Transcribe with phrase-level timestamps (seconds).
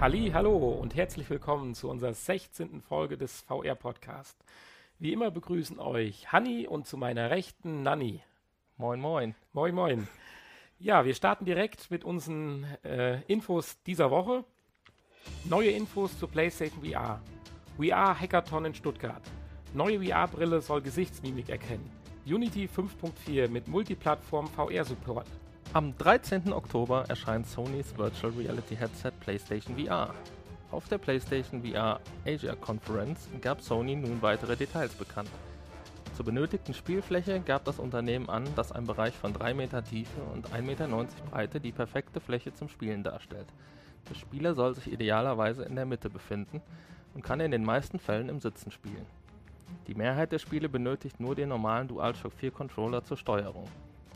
[0.00, 2.80] Halli, hallo und herzlich willkommen zu unserer 16.
[2.80, 4.34] Folge des VR Podcast.
[4.98, 8.22] Wie immer begrüßen euch Hanni und zu meiner Rechten Nanni.
[8.78, 9.34] Moin, moin.
[9.52, 10.08] Moin, moin.
[10.78, 14.42] Ja, wir starten direkt mit unseren äh, Infos dieser Woche.
[15.44, 17.20] Neue Infos zur PlayStation VR.
[17.76, 19.22] VR Hackathon in Stuttgart.
[19.74, 21.90] Neue VR-Brille soll Gesichtsmimik erkennen.
[22.24, 25.26] Unity 5.4 mit Multiplattform VR-Support.
[25.72, 26.52] Am 13.
[26.52, 30.12] Oktober erscheint Sonys Virtual Reality Headset PlayStation VR.
[30.72, 35.30] Auf der PlayStation VR Asia Conference gab Sony nun weitere Details bekannt.
[36.16, 40.48] Zur benötigten Spielfläche gab das Unternehmen an, dass ein Bereich von 3 Meter Tiefe und
[40.48, 40.88] 1,90 Meter
[41.30, 43.46] Breite die perfekte Fläche zum Spielen darstellt.
[44.08, 46.60] Der Spieler soll sich idealerweise in der Mitte befinden
[47.14, 49.06] und kann in den meisten Fällen im Sitzen spielen.
[49.86, 53.68] Die Mehrheit der Spiele benötigt nur den normalen DualShock 4 Controller zur Steuerung.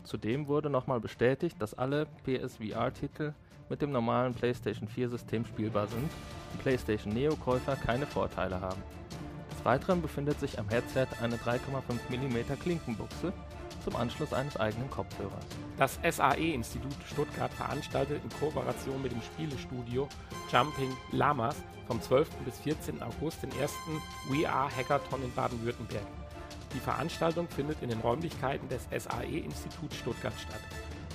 [0.05, 3.33] Zudem wurde nochmal bestätigt, dass alle PSVR-Titel
[3.69, 6.09] mit dem normalen PlayStation 4-System spielbar sind
[6.53, 8.81] und PlayStation Neo-Käufer keine Vorteile haben.
[9.51, 11.59] Des Weiteren befindet sich am Headset eine 3,5
[12.11, 13.33] mm Klinkenbuchse
[13.83, 15.45] zum Anschluss eines eigenen Kopfhörers.
[15.77, 20.07] Das SAE-Institut Stuttgart veranstaltet in Kooperation mit dem Spielestudio
[20.51, 21.55] Jumping Lamas
[21.87, 22.29] vom 12.
[22.45, 23.01] bis 14.
[23.01, 26.05] August den ersten VR Hackathon in Baden-Württemberg.
[26.75, 30.59] Die Veranstaltung findet in den Räumlichkeiten des SAE-Instituts Stuttgart statt.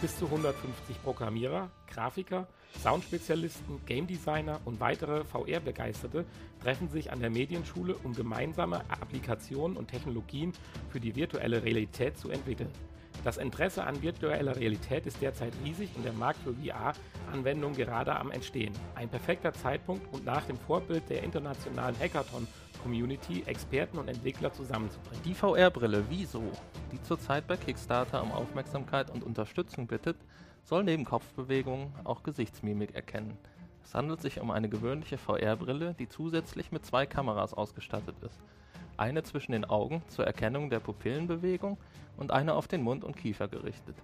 [0.00, 2.48] Bis zu 150 Programmierer, Grafiker,
[2.83, 6.25] Soundspezialisten, Game Designer und weitere VR-Begeisterte
[6.62, 10.55] treffen sich an der Medienschule, um gemeinsame Applikationen und Technologien
[10.88, 12.70] für die virtuelle Realität zu entwickeln.
[13.22, 18.31] Das Interesse an virtueller Realität ist derzeit riesig und der Markt für VR-Anwendungen gerade am
[18.31, 18.72] Entstehen.
[18.94, 21.97] Ein perfekter Zeitpunkt und nach dem Vorbild der internationalen
[22.81, 25.23] Hackathon-Community Experten und Entwickler zusammenzubringen.
[25.25, 26.42] Die VR-Brille Wieso,
[26.92, 30.17] die zurzeit bei Kickstarter um Aufmerksamkeit und Unterstützung bittet,
[30.64, 33.37] soll neben Kopfbewegungen auch Gesichtsmimik erkennen.
[33.83, 38.38] Es handelt sich um eine gewöhnliche VR-Brille, die zusätzlich mit zwei Kameras ausgestattet ist.
[38.97, 41.78] Eine zwischen den Augen zur Erkennung der Pupillenbewegung
[42.19, 43.97] und eine auf den Mund und Kiefer gerichtet.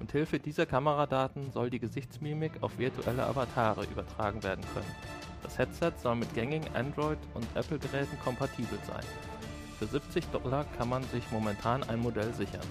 [0.00, 5.27] Mit Hilfe dieser Kameradaten soll die Gesichtsmimik auf virtuelle Avatare übertragen werden können.
[5.42, 9.04] Das Headset soll mit gängigen Android- und Apple-Geräten kompatibel sein.
[9.78, 12.66] Für 70 Dollar kann man sich momentan ein Modell sichern.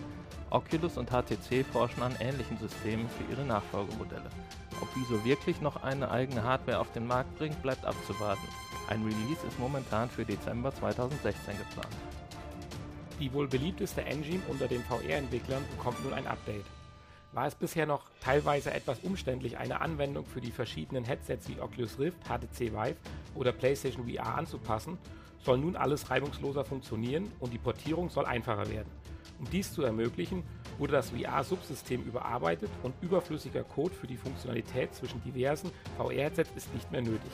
[0.50, 4.30] Oculus und HTC forschen an ähnlichen Systemen für ihre Nachfolgemodelle.
[4.82, 8.48] Ob Wieso wirklich noch eine eigene Hardware auf den Markt bringt, bleibt abzuwarten.
[8.90, 11.96] Ein Release ist momentan für Dezember 2016 geplant.
[13.20, 16.66] Die wohl beliebteste Engine unter den VR-Entwicklern bekommt nun ein Update.
[17.34, 22.00] War es bisher noch teilweise etwas umständlich, eine Anwendung für die verschiedenen Headsets wie Oculus
[22.00, 22.96] Rift, HTC Vive
[23.36, 24.98] oder PlayStation VR anzupassen,
[25.44, 28.90] soll nun alles reibungsloser funktionieren und die Portierung soll einfacher werden.
[29.40, 30.44] Um dies zu ermöglichen,
[30.78, 36.92] wurde das VR-Subsystem überarbeitet und überflüssiger Code für die Funktionalität zwischen diversen VR-Headsets ist nicht
[36.92, 37.32] mehr nötig.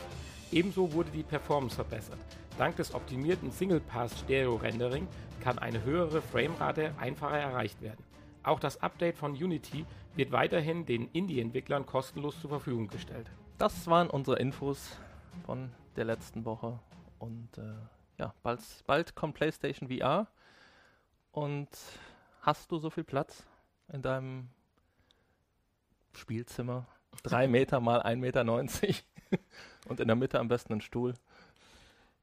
[0.51, 2.19] Ebenso wurde die Performance verbessert.
[2.57, 5.07] Dank des optimierten Single-Pass-Stereo-Rendering
[5.41, 8.03] kann eine höhere Framerate einfacher erreicht werden.
[8.43, 13.31] Auch das Update von Unity wird weiterhin den Indie-Entwicklern kostenlos zur Verfügung gestellt.
[13.57, 14.97] Das waren unsere Infos
[15.45, 16.79] von der letzten Woche
[17.19, 17.73] und äh,
[18.17, 20.27] ja, bald, bald kommt PlayStation VR.
[21.31, 21.69] Und
[22.41, 23.47] hast du so viel Platz
[23.91, 24.49] in deinem
[26.13, 26.85] Spielzimmer?
[27.23, 28.43] Drei Meter mal 1,90 Meter
[29.87, 31.13] und in der Mitte am besten ein Stuhl.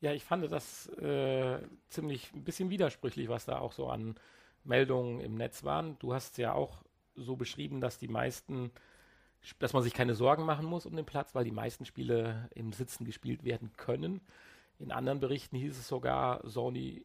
[0.00, 4.16] Ja, ich fand das äh, ziemlich ein bisschen widersprüchlich, was da auch so an
[4.64, 5.98] Meldungen im Netz waren.
[5.98, 6.82] Du hast ja auch
[7.14, 8.70] so beschrieben, dass die meisten,
[9.58, 12.72] dass man sich keine Sorgen machen muss um den Platz, weil die meisten Spiele im
[12.72, 14.20] Sitzen gespielt werden können.
[14.78, 17.04] In anderen Berichten hieß es sogar, Sony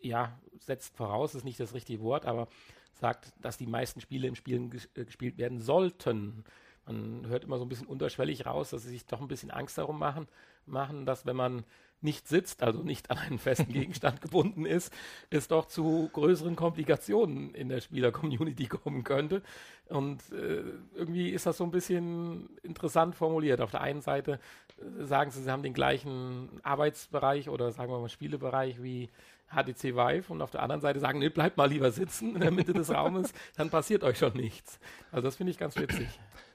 [0.00, 2.48] ja, setzt voraus, ist nicht das richtige Wort, aber
[2.92, 6.44] sagt, dass die meisten Spiele im Spielen ges äh, gespielt werden sollten.
[6.86, 9.78] Man hört immer so ein bisschen unterschwellig raus, dass sie sich doch ein bisschen Angst
[9.78, 10.26] darum machen,
[10.70, 11.64] machen, dass wenn man
[12.00, 14.92] nicht sitzt, also nicht an einen festen Gegenstand gebunden ist,
[15.30, 19.42] es doch zu größeren Komplikationen in der Spieler-Community kommen könnte.
[19.88, 20.62] Und äh,
[20.94, 23.60] irgendwie ist das so ein bisschen interessant formuliert.
[23.60, 24.38] Auf der einen Seite
[24.78, 29.08] äh, sagen sie, sie haben den gleichen Arbeitsbereich oder sagen wir mal Spielebereich wie
[29.50, 32.50] HTC Vive und auf der anderen Seite sagen, nee, bleibt mal lieber sitzen in der
[32.50, 34.78] Mitte des Raumes, dann passiert euch schon nichts.
[35.10, 36.08] Also das finde ich ganz witzig.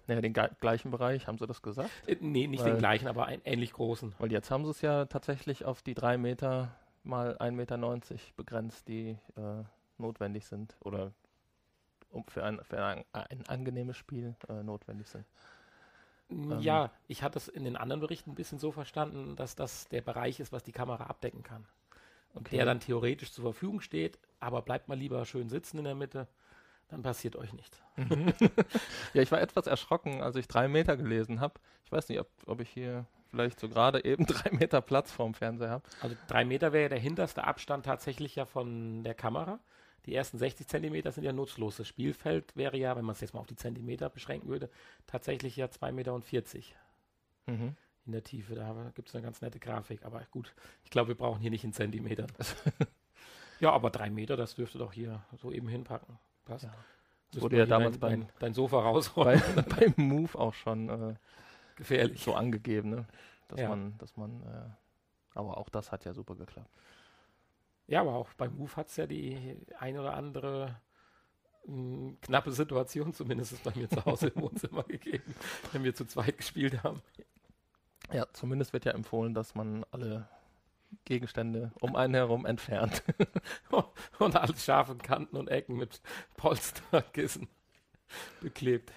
[0.08, 1.90] Naja, den gleichen Bereich, haben sie das gesagt?
[2.08, 4.14] Äh, nee, nicht weil, den gleichen, aber einen ähnlich großen.
[4.20, 7.78] Weil jetzt haben sie es ja tatsächlich auf die drei Meter mal 1,90 Meter
[8.36, 9.64] begrenzt, die äh,
[9.98, 11.14] notwendig sind oder
[12.10, 15.26] um für ein, für ein, ein angenehmes Spiel äh, notwendig sind.
[16.30, 19.88] Ähm, ja, ich hatte es in den anderen Berichten ein bisschen so verstanden, dass das
[19.90, 21.66] der Bereich ist, was die Kamera abdecken kann.
[22.34, 22.58] Und okay.
[22.58, 26.28] der dann theoretisch zur Verfügung steht, aber bleibt mal lieber schön sitzen in der Mitte
[26.94, 27.82] dann passiert euch nichts.
[29.14, 31.56] ja, ich war etwas erschrocken, als ich drei Meter gelesen habe.
[31.86, 35.34] Ich weiß nicht, ob, ob ich hier vielleicht so gerade eben drei Meter Platz vorm
[35.34, 35.84] Fernseher habe.
[36.02, 39.60] Also drei Meter wäre ja der hinterste Abstand tatsächlich ja von der Kamera.
[40.06, 41.78] Die ersten 60 Zentimeter sind ja nutzlos.
[41.78, 44.70] Das Spielfeld wäre ja, wenn man es jetzt mal auf die Zentimeter beschränken würde,
[45.08, 46.22] tatsächlich ja 2,40 Meter.
[47.48, 47.76] Mhm.
[48.06, 48.56] In der Tiefe.
[48.56, 50.04] Da gibt es eine ganz nette Grafik.
[50.04, 50.54] Aber gut,
[50.84, 52.28] ich glaube, wir brauchen hier nicht in Zentimetern.
[53.60, 56.18] ja, aber drei Meter, das dürfte doch hier so eben hinpacken.
[56.46, 56.66] Passt.
[56.66, 56.74] Ja.
[57.32, 59.42] Das wurde ja damals dein, beim, dein Sofa rausrollen.
[59.56, 61.16] Bei, beim Move auch schon äh,
[61.76, 63.08] gefährlich so angegeben, ne?
[63.48, 63.70] dass ja.
[63.70, 66.70] man, dass man, äh, aber auch das hat ja super geklappt.
[67.88, 70.80] Ja, aber auch beim Move hat es ja die ein oder andere
[71.66, 75.36] mh, hm, knappe Situation, zumindest bei mir zu Hause im Wohnzimmer gegeben,
[75.72, 77.02] wenn wir zu zweit gespielt haben.
[78.14, 80.28] Ja, zumindest wird ja empfohlen, dass man alle
[81.06, 83.04] Gegenstände um einen herum entfernt.
[84.20, 86.02] und alles scharfe Kanten und Ecken mit
[86.38, 87.48] Polsterkissen
[88.40, 88.92] beklebt.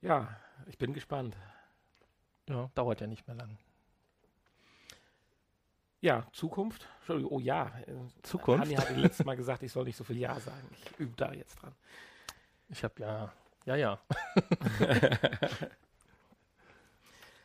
[0.00, 0.36] Ja,
[0.66, 1.36] ich bin gespannt.
[2.48, 3.58] Ja, dauert ja nicht mehr lang.
[6.00, 6.86] Ja, Zukunft.
[7.08, 7.72] Oh ja.
[8.22, 8.60] Zukunft.
[8.66, 10.68] Hanni hatte letztes Mal gesagt, ich soll nicht so viel Ja sagen.
[10.70, 11.74] Ich übe da jetzt dran.
[12.68, 13.32] Ich habe ja,
[13.64, 14.00] ja, ja.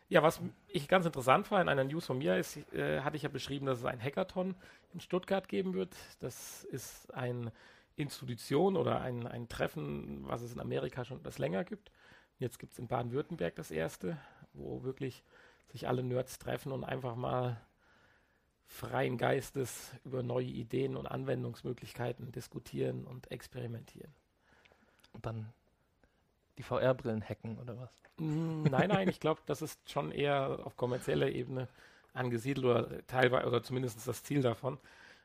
[0.10, 3.24] ja, was ich ganz interessant war in einer News von mir, ist, äh, hatte ich
[3.24, 4.56] ja beschrieben, dass es ein Hackathon
[4.92, 5.96] in Stuttgart geben wird.
[6.20, 7.54] Das ist eine
[7.96, 11.92] Institution oder ein, ein Treffen, was es in Amerika schon etwas länger gibt.
[12.40, 14.18] Jetzt gibt es in Baden-Württemberg das erste,
[14.54, 15.24] wo wirklich
[15.68, 17.62] sich alle Nerds treffen und einfach mal
[18.66, 24.14] freien Geistes über neue Ideen und Anwendungsmöglichkeiten diskutieren und experimentieren.
[25.12, 25.54] Und dann
[26.60, 27.90] die VR-Brillen hacken oder was?
[28.18, 31.68] Mm, nein, nein, ich glaube, das ist schon eher auf kommerzieller Ebene
[32.14, 34.78] angesiedelt oder teilweise oder zumindest das Ziel davon.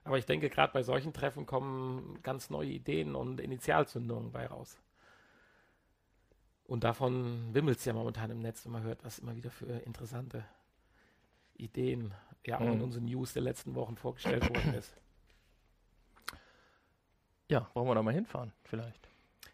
[0.05, 4.79] Aber ich denke, gerade bei solchen Treffen kommen ganz neue Ideen und Initialzündungen bei raus.
[6.67, 9.67] Und davon wimmelt es ja momentan im Netz, wenn man hört, was immer wieder für
[9.67, 10.45] interessante
[11.57, 12.15] Ideen
[12.47, 12.73] ja auch mhm.
[12.75, 14.95] in unseren News der letzten Wochen vorgestellt worden ist.
[17.49, 19.09] Ja, wollen wir da mal hinfahren, vielleicht?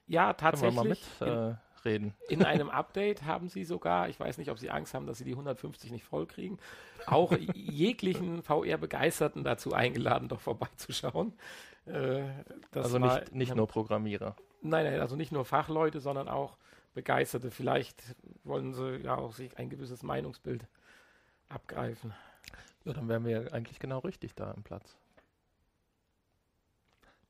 [0.07, 0.77] Ja, tatsächlich.
[0.77, 2.15] Können wir mal mit, äh, reden.
[2.29, 5.25] In einem Update haben sie sogar, ich weiß nicht, ob sie Angst haben, dass sie
[5.25, 6.59] die 150 nicht voll kriegen,
[7.07, 11.33] auch jeglichen VR-Begeisterten dazu eingeladen, doch vorbeizuschauen.
[11.87, 12.23] Äh,
[12.75, 14.37] also nicht, nicht nur Programmierer.
[14.63, 16.57] Nein, nein, also nicht nur Fachleute, sondern auch
[16.95, 17.51] Begeisterte.
[17.51, 18.03] Vielleicht
[18.45, 20.67] wollen sie ja auch sich ein gewisses Meinungsbild
[21.49, 22.13] abgreifen.
[22.85, 24.97] Ja, dann wären wir eigentlich genau richtig da im Platz.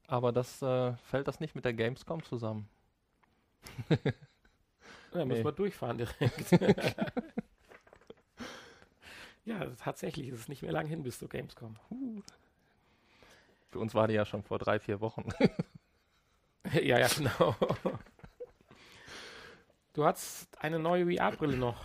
[0.06, 2.68] Aber das äh, fällt das nicht mit der Gamescom zusammen.
[5.14, 6.52] ja, müssen wir durchfahren direkt.
[9.44, 11.76] ja, tatsächlich ist es nicht mehr lang hin bis zur Gamescom.
[11.90, 12.22] Uh.
[13.68, 15.28] Für uns war die ja schon vor drei, vier Wochen.
[16.72, 17.54] ja, ja, genau.
[19.92, 21.84] Du hast eine neue VR-Brille noch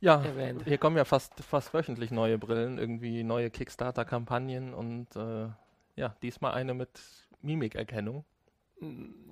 [0.00, 0.62] ja, erwähnt.
[0.64, 5.48] Hier kommen ja fast, fast wöchentlich neue Brillen, irgendwie neue Kickstarter-Kampagnen und äh,
[5.96, 7.00] ja, diesmal eine mit
[7.40, 8.24] Mimikerkennung.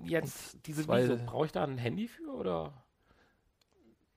[0.05, 2.84] Jetzt und diese brauche ich da ein Handy für oder?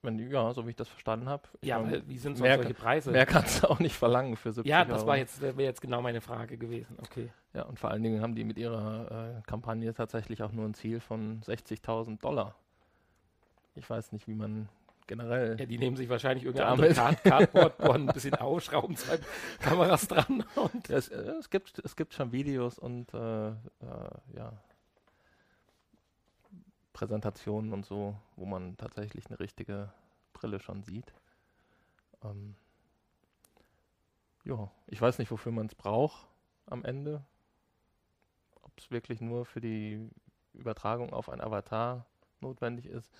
[0.02, 1.42] Wenn, ja, so wie ich das verstanden habe.
[1.62, 3.10] Ja, meine, wie sind mehr, solche Preise?
[3.10, 5.08] Mehr kannst du auch nicht verlangen für 70 Ja, das Euro.
[5.08, 6.96] war jetzt, wäre jetzt genau meine Frage gewesen.
[7.02, 7.30] Okay.
[7.52, 10.74] Ja, und vor allen Dingen haben die mit ihrer äh, Kampagne tatsächlich auch nur ein
[10.74, 12.54] Ziel von 60.000 Dollar.
[13.74, 14.68] Ich weiß nicht, wie man
[15.08, 15.56] generell.
[15.58, 19.18] Ja, die nehmen sich wahrscheinlich irgendein anderes Card Cardboard, bohren ein bisschen aus, schrauben zwei
[19.60, 20.44] Kameras dran.
[20.54, 23.52] Und ja, es, äh, es, gibt, es gibt schon Videos und äh, äh,
[24.36, 24.52] ja,
[26.98, 29.92] Präsentationen und so, wo man tatsächlich eine richtige
[30.32, 31.14] Brille schon sieht.
[32.24, 32.56] Ähm,
[34.42, 36.26] ja, ich weiß nicht, wofür man es braucht
[36.66, 37.24] am Ende.
[38.62, 40.10] Ob es wirklich nur für die
[40.54, 42.04] Übertragung auf ein Avatar
[42.40, 43.12] notwendig ist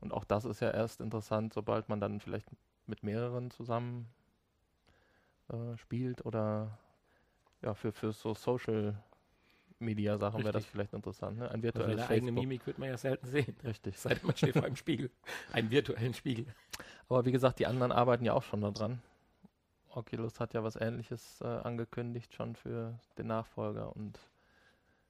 [0.00, 2.48] und auch das ist ja erst interessant, sobald man dann vielleicht
[2.86, 4.08] mit mehreren zusammen
[5.48, 6.78] äh, spielt oder
[7.60, 9.02] ja, für, für so Social
[9.80, 11.38] Media Sachen wäre das vielleicht interessant.
[11.38, 11.50] Ne?
[11.50, 13.56] Ein virtuelles also eigene Mimik wird man ja selten sehen.
[13.64, 13.98] Richtig.
[13.98, 15.10] Seit man steht vor einem Spiegel.
[15.52, 16.46] Einen virtuellen Spiegel.
[17.08, 19.02] Aber wie gesagt, die anderen arbeiten ja auch schon daran.
[19.90, 24.20] Oculus hat ja was ähnliches äh, angekündigt schon für den Nachfolger und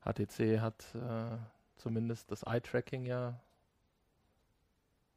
[0.02, 1.36] HTC hat äh,
[1.76, 3.38] zumindest das Eye-Tracking ja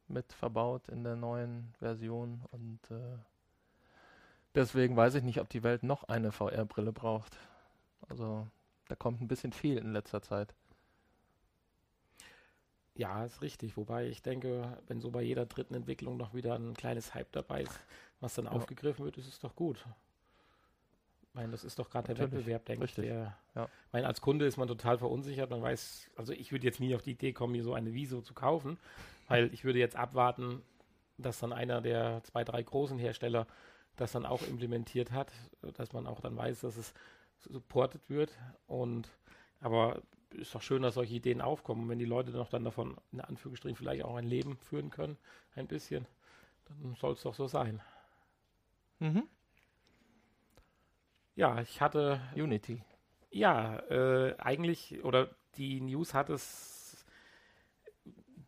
[0.08, 3.16] mit verbaut in der neuen Version und äh,
[4.54, 7.38] deswegen weiß ich nicht, ob die Welt noch eine VR-Brille braucht.
[8.08, 8.46] Also
[8.88, 10.54] da kommt ein bisschen viel in letzter Zeit.
[12.96, 13.76] Ja, ist richtig.
[13.76, 17.62] Wobei ich denke, wenn so bei jeder dritten Entwicklung noch wieder ein kleines Hype dabei
[17.62, 17.80] ist,
[18.20, 18.52] was dann ja.
[18.52, 19.84] aufgegriffen wird, ist es doch gut.
[21.28, 22.94] Ich meine, das ist doch gerade der Wettbewerb, denke ich.
[22.94, 23.64] Der, Ja.
[23.64, 25.50] Ich meine, als Kunde ist man total verunsichert.
[25.50, 28.20] Man weiß, also ich würde jetzt nie auf die Idee kommen, mir so eine Viso
[28.20, 28.78] zu kaufen,
[29.26, 30.62] weil ich würde jetzt abwarten,
[31.18, 33.48] dass dann einer der zwei, drei großen Hersteller
[33.96, 35.32] das dann auch implementiert hat,
[35.76, 36.94] dass man auch dann weiß, dass es
[37.50, 38.32] supported wird.
[38.66, 39.08] Und
[39.60, 41.88] aber ist doch schön, dass solche Ideen aufkommen.
[41.88, 45.16] Wenn die Leute noch dann davon in Anführungsstrichen vielleicht auch ein Leben führen können,
[45.54, 46.06] ein bisschen,
[46.66, 47.80] dann soll es doch so sein.
[48.98, 49.24] Mhm.
[51.36, 52.82] Ja, ich hatte Unity.
[53.30, 57.04] Ja, äh, eigentlich, oder die News hat es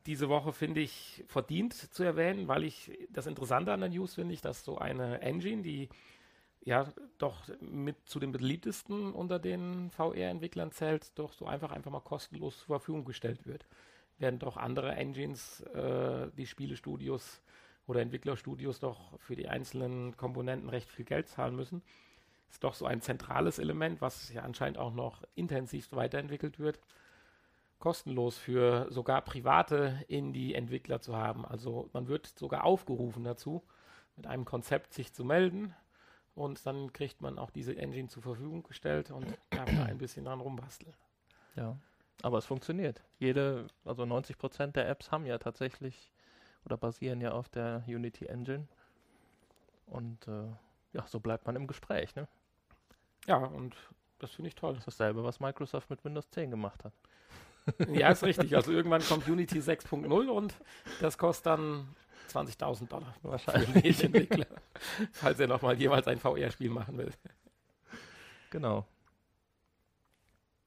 [0.06, 4.34] diese Woche, finde ich, verdient zu erwähnen, weil ich das Interessante an der News finde
[4.34, 5.88] ich, dass so eine Engine, die
[6.66, 12.00] ja doch mit zu den beliebtesten unter den VR-Entwicklern zählt, doch so einfach einfach mal
[12.00, 13.64] kostenlos zur Verfügung gestellt wird.
[14.18, 17.40] Während doch andere Engines, äh, die Spielestudios
[17.86, 21.82] oder Entwicklerstudios doch für die einzelnen Komponenten recht viel Geld zahlen müssen
[22.50, 26.78] ist doch so ein zentrales Element, was ja anscheinend auch noch intensiv weiterentwickelt wird,
[27.78, 31.44] kostenlos für sogar private Indie-Entwickler zu haben.
[31.44, 33.62] Also man wird sogar aufgerufen dazu,
[34.16, 35.74] mit einem Konzept sich zu melden
[36.36, 40.26] und dann kriegt man auch diese Engine zur Verfügung gestellt und darf da ein bisschen
[40.26, 40.94] dran rumbasteln.
[41.56, 41.76] Ja.
[42.22, 43.02] Aber es funktioniert.
[43.18, 46.12] Jede, also 90% der Apps haben ja tatsächlich
[46.64, 48.68] oder basieren ja auf der Unity Engine.
[49.86, 50.48] Und äh,
[50.92, 52.14] ja, so bleibt man im Gespräch.
[52.14, 52.28] Ne?
[53.26, 53.74] Ja, und
[54.18, 54.74] das finde ich toll.
[54.74, 56.92] Das ist dasselbe, was Microsoft mit Windows 10 gemacht hat.
[57.92, 58.54] Ja, ist richtig.
[58.54, 60.54] Also irgendwann kommt Unity 6.0 und
[61.00, 61.88] das kostet dann
[62.28, 63.98] 20.000 Dollar für Wahrscheinlich.
[63.98, 64.46] den Entwickler,
[65.12, 67.10] falls er nochmal jeweils ein VR-Spiel machen will.
[68.50, 68.86] Genau.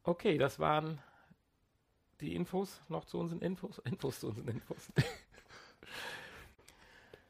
[0.04, 1.00] Okay, das waren
[2.22, 3.80] die Infos noch zu unseren Infos.
[3.86, 4.92] Infos zu unseren Infos.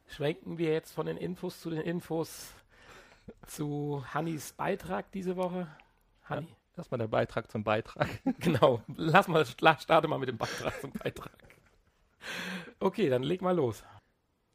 [0.07, 2.51] Schwenken wir jetzt von den Infos zu den Infos
[3.45, 5.67] zu Hannis Beitrag diese Woche.
[6.23, 8.07] Hanni, Erstmal der Beitrag zum Beitrag.
[8.39, 8.81] genau.
[8.95, 11.31] Lass mal, starte mal mit dem Beitrag zum Beitrag.
[12.79, 13.83] Okay, dann leg mal los.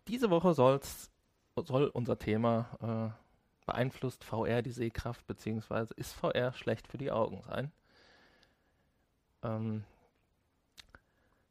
[0.09, 1.11] Diese Woche soll's,
[1.57, 7.43] soll unser Thema äh, beeinflusst VR die Sehkraft, beziehungsweise ist VR schlecht für die Augen
[7.43, 7.73] sein.
[9.43, 9.85] Ähm,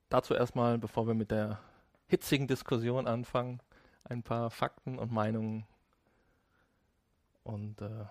[0.09, 1.59] dazu erstmal, bevor wir mit der
[2.07, 3.59] hitzigen Diskussion anfangen,
[4.03, 5.65] ein paar Fakten und Meinungen.
[7.43, 8.05] Und äh,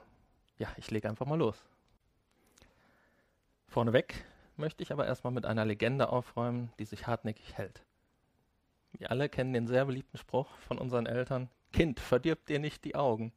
[0.58, 1.64] ja, ich lege einfach mal los.
[3.68, 4.24] Vorneweg
[4.56, 7.82] möchte ich aber erstmal mit einer Legende aufräumen, die sich hartnäckig hält.
[8.98, 12.94] Wir alle kennen den sehr beliebten Spruch von unseren Eltern: Kind, verdirb dir nicht die
[12.94, 13.32] Augen.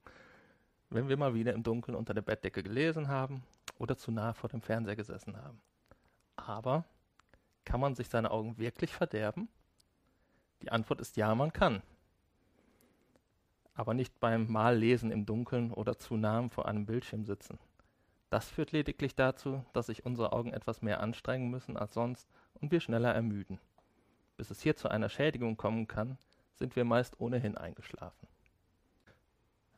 [0.89, 3.43] Wenn wir mal wieder im Dunkeln unter der Bettdecke gelesen haben
[3.79, 5.61] oder zu nah vor dem Fernseher gesessen haben.
[6.35, 6.85] Aber
[7.63, 9.49] kann man sich seine Augen wirklich verderben?
[10.61, 11.81] Die Antwort ist ja, man kann.
[13.73, 17.59] Aber nicht beim Mallesen im Dunkeln oder zu nah vor einem Bildschirm sitzen.
[18.29, 22.71] Das führt lediglich dazu, dass sich unsere Augen etwas mehr anstrengen müssen als sonst und
[22.71, 23.59] wir schneller ermüden.
[24.37, 26.17] Bis es hier zu einer Schädigung kommen kann,
[26.55, 28.27] sind wir meist ohnehin eingeschlafen.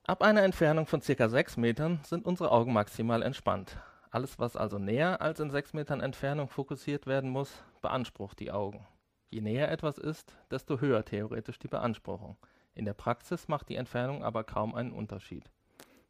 [0.04, 1.30] Ab einer Entfernung von ca.
[1.30, 3.78] 6 Metern sind unsere Augen maximal entspannt.
[4.10, 8.88] Alles, was also näher als in 6 Metern Entfernung fokussiert werden muss, beansprucht die Augen.
[9.30, 12.38] Je näher etwas ist, desto höher theoretisch die Beanspruchung.
[12.74, 15.50] In der Praxis macht die Entfernung aber kaum einen Unterschied.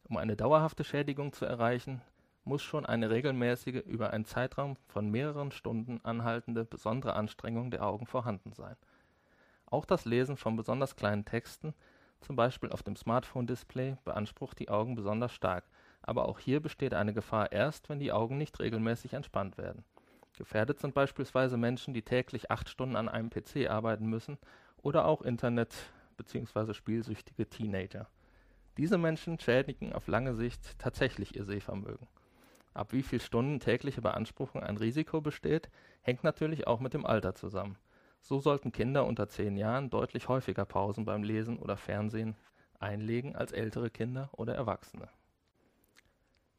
[0.04, 2.02] Um eine dauerhafte Schädigung zu erreichen,
[2.48, 8.06] muss schon eine regelmäßige, über einen Zeitraum von mehreren Stunden anhaltende besondere Anstrengung der Augen
[8.06, 8.76] vorhanden sein.
[9.66, 11.74] Auch das Lesen von besonders kleinen Texten,
[12.22, 15.66] zum Beispiel auf dem Smartphone-Display, beansprucht die Augen besonders stark,
[16.02, 19.84] aber auch hier besteht eine Gefahr erst, wenn die Augen nicht regelmäßig entspannt werden.
[20.38, 24.38] Gefährdet sind beispielsweise Menschen, die täglich acht Stunden an einem PC arbeiten müssen
[24.82, 26.74] oder auch Internet- bzw.
[26.74, 28.08] spielsüchtige Teenager.
[28.78, 32.08] Diese Menschen schädigen auf lange Sicht tatsächlich ihr Sehvermögen.
[32.78, 35.72] Ab wie viel Stunden tägliche Beanspruchung ein Risiko besteht,
[36.04, 37.76] hängt natürlich auch mit dem Alter zusammen.
[38.22, 42.36] So sollten Kinder unter 10 Jahren deutlich häufiger Pausen beim Lesen oder Fernsehen
[42.78, 45.10] einlegen als ältere Kinder oder Erwachsene.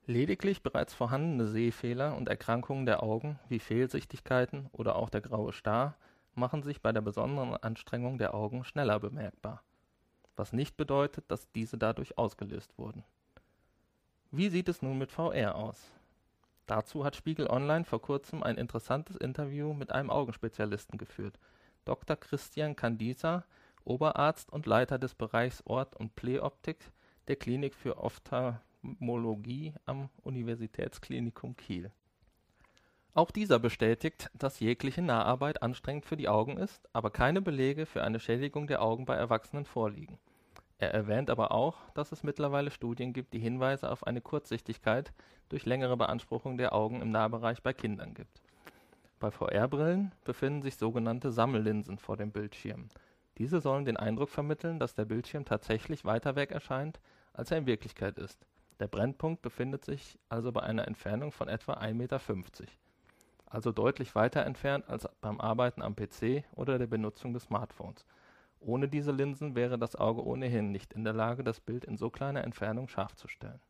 [0.06, 5.94] Lediglich bereits vorhandene Sehfehler und Erkrankungen der Augen wie Fehlsichtigkeiten oder auch der graue Star
[6.34, 9.62] machen sich bei der besonderen Anstrengung der Augen schneller bemerkbar,
[10.34, 13.04] was nicht bedeutet, dass diese dadurch ausgelöst wurden.
[14.32, 15.92] Wie sieht es nun mit VR aus?
[16.68, 21.38] Dazu hat Spiegel Online vor kurzem ein interessantes Interview mit einem Augenspezialisten geführt.
[21.86, 22.14] Dr.
[22.14, 23.44] Christian Candisa,
[23.84, 26.92] Oberarzt und Leiter des Bereichs Ort- und Pleioptik
[27.26, 31.90] der Klinik für Ophthalmologie am Universitätsklinikum Kiel.
[33.14, 38.04] Auch dieser bestätigt, dass jegliche Naharbeit anstrengend für die Augen ist, aber keine Belege für
[38.04, 40.18] eine Schädigung der Augen bei Erwachsenen vorliegen.
[40.78, 45.12] Er erwähnt aber auch, dass es mittlerweile Studien gibt, die Hinweise auf eine Kurzsichtigkeit
[45.48, 48.40] durch längere Beanspruchung der Augen im Nahbereich bei Kindern gibt.
[49.18, 52.88] Bei VR-Brillen befinden sich sogenannte Sammellinsen vor dem Bildschirm.
[53.38, 57.00] Diese sollen den Eindruck vermitteln, dass der Bildschirm tatsächlich weiter weg erscheint,
[57.32, 58.46] als er in Wirklichkeit ist.
[58.78, 62.20] Der Brennpunkt befindet sich also bei einer Entfernung von etwa 1,50 Meter,
[63.46, 68.06] also deutlich weiter entfernt als beim Arbeiten am PC oder der Benutzung des Smartphones.
[68.60, 72.10] Ohne diese Linsen wäre das Auge ohnehin nicht in der Lage, das Bild in so
[72.10, 73.60] kleiner Entfernung scharf zu stellen.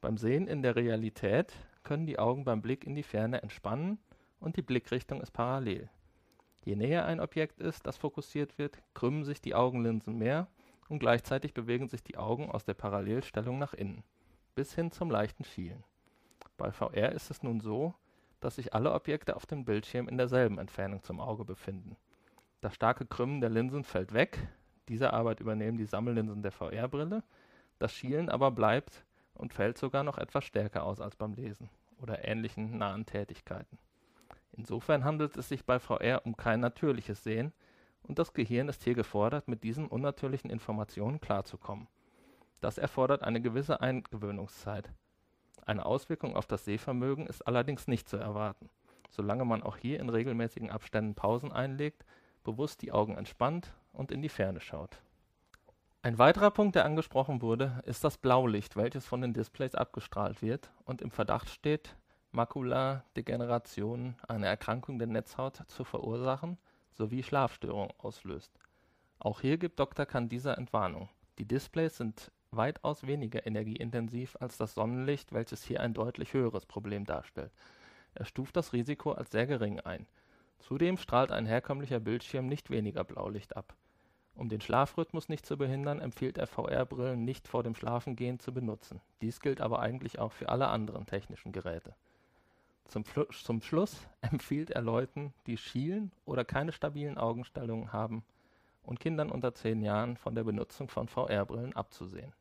[0.00, 3.98] Beim Sehen in der Realität können die Augen beim Blick in die Ferne entspannen
[4.40, 5.88] und die Blickrichtung ist parallel.
[6.64, 10.48] Je näher ein Objekt ist, das fokussiert wird, krümmen sich die Augenlinsen mehr
[10.88, 14.04] und gleichzeitig bewegen sich die Augen aus der Parallelstellung nach innen,
[14.54, 15.82] bis hin zum leichten Schielen.
[16.56, 17.94] Bei VR ist es nun so,
[18.40, 21.96] dass sich alle Objekte auf dem Bildschirm in derselben Entfernung zum Auge befinden.
[22.62, 24.38] Das starke Krümmen der Linsen fällt weg,
[24.88, 27.24] diese Arbeit übernehmen die Sammellinsen der VR-Brille,
[27.80, 29.04] das Schielen aber bleibt
[29.34, 33.78] und fällt sogar noch etwas stärker aus als beim Lesen oder ähnlichen nahen Tätigkeiten.
[34.52, 37.52] Insofern handelt es sich bei VR um kein natürliches Sehen
[38.04, 41.88] und das Gehirn ist hier gefordert, mit diesen unnatürlichen Informationen klarzukommen.
[42.60, 44.88] Das erfordert eine gewisse Eingewöhnungszeit.
[45.66, 48.68] Eine Auswirkung auf das Sehvermögen ist allerdings nicht zu erwarten,
[49.10, 52.04] solange man auch hier in regelmäßigen Abständen Pausen einlegt,
[52.42, 54.98] bewusst die Augen entspannt und in die Ferne schaut.
[56.02, 60.72] Ein weiterer Punkt, der angesprochen wurde, ist das Blaulicht, welches von den Displays abgestrahlt wird
[60.84, 61.94] und im Verdacht steht,
[62.32, 66.58] Makuladegeneration, eine Erkrankung der Netzhaut, zu verursachen
[66.92, 68.50] sowie Schlafstörungen auslöst.
[69.18, 70.06] Auch hier gibt Dr.
[70.06, 71.08] Kandisa Entwarnung.
[71.38, 77.04] Die Displays sind weitaus weniger energieintensiv als das Sonnenlicht, welches hier ein deutlich höheres Problem
[77.04, 77.52] darstellt.
[78.14, 80.06] Er stuft das Risiko als sehr gering ein.
[80.62, 83.74] Zudem strahlt ein herkömmlicher Bildschirm nicht weniger Blaulicht ab.
[84.36, 89.00] Um den Schlafrhythmus nicht zu behindern, empfiehlt er VR-Brillen nicht vor dem Schlafengehen zu benutzen.
[89.20, 91.96] Dies gilt aber eigentlich auch für alle anderen technischen Geräte.
[92.86, 98.24] Zum, zum Schluss empfiehlt er Leuten, die schielen oder keine stabilen Augenstellungen haben
[98.84, 102.32] und Kindern unter 10 Jahren von der Benutzung von VR-Brillen abzusehen.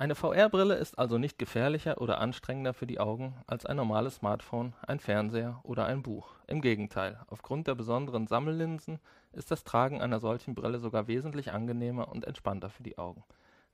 [0.00, 4.72] Eine VR-Brille ist also nicht gefährlicher oder anstrengender für die Augen als ein normales Smartphone,
[4.80, 6.36] ein Fernseher oder ein Buch.
[6.46, 8.98] Im Gegenteil, aufgrund der besonderen Sammellinsen
[9.34, 13.24] ist das Tragen einer solchen Brille sogar wesentlich angenehmer und entspannter für die Augen.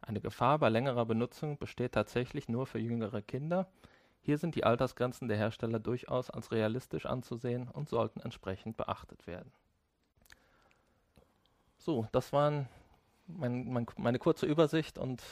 [0.01, 3.69] Eine Gefahr bei längerer Benutzung besteht tatsächlich nur für jüngere Kinder,
[4.21, 9.53] hier sind die Altersgrenzen der Hersteller durchaus als realistisch anzusehen und sollten entsprechend beachtet werden.
[11.79, 12.67] So, das waren
[13.29, 15.23] mein, mein, meine kurze Übersicht und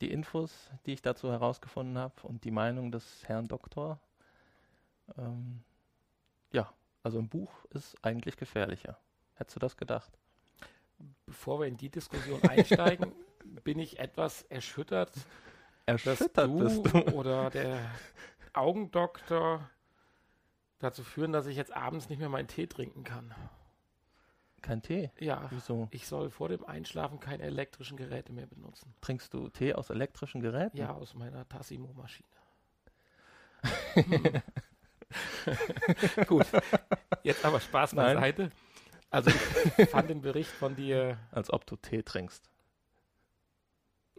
[0.00, 4.00] die Infos, die ich dazu herausgefunden habe und die Meinung des Herrn Doktor.
[5.18, 5.62] Ähm,
[6.52, 8.98] ja, also ein Buch ist eigentlich gefährlicher.
[9.34, 10.10] Hättest du das gedacht?
[11.26, 13.12] Bevor wir in die Diskussion einsteigen,
[13.64, 15.12] bin ich etwas erschüttert,
[15.86, 17.90] erschüttert dass du, du oder der
[18.52, 19.68] Augendoktor
[20.78, 23.34] dazu führen, dass ich jetzt abends nicht mehr meinen Tee trinken kann.
[24.62, 25.10] Kein Tee?
[25.18, 25.48] Ja.
[25.50, 25.88] Wieso?
[25.90, 28.94] Ich soll vor dem Einschlafen keine elektrischen Geräte mehr benutzen.
[29.00, 30.76] Trinkst du Tee aus elektrischen Geräten?
[30.76, 32.28] Ja, aus meiner Tassimo-Maschine.
[33.94, 34.42] hm.
[36.26, 36.46] Gut.
[37.22, 38.50] Jetzt aber Spaß beiseite.
[39.10, 39.30] Also
[39.76, 41.18] ich fand den Bericht von dir.
[41.32, 42.48] Als ob du Tee trinkst.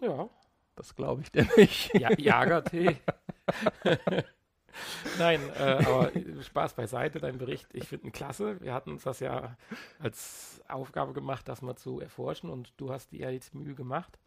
[0.02, 0.30] Ja.
[0.76, 1.94] Das glaube ich dir nicht.
[1.94, 2.98] Ja, Jagertee.
[5.18, 8.60] Nein, äh, aber Spaß beiseite, dein Bericht, ich finde ihn klasse.
[8.62, 9.56] Wir hatten uns das ja
[10.00, 14.18] als Aufgabe gemacht, das mal zu erforschen und du hast dir ja jetzt Mühe gemacht.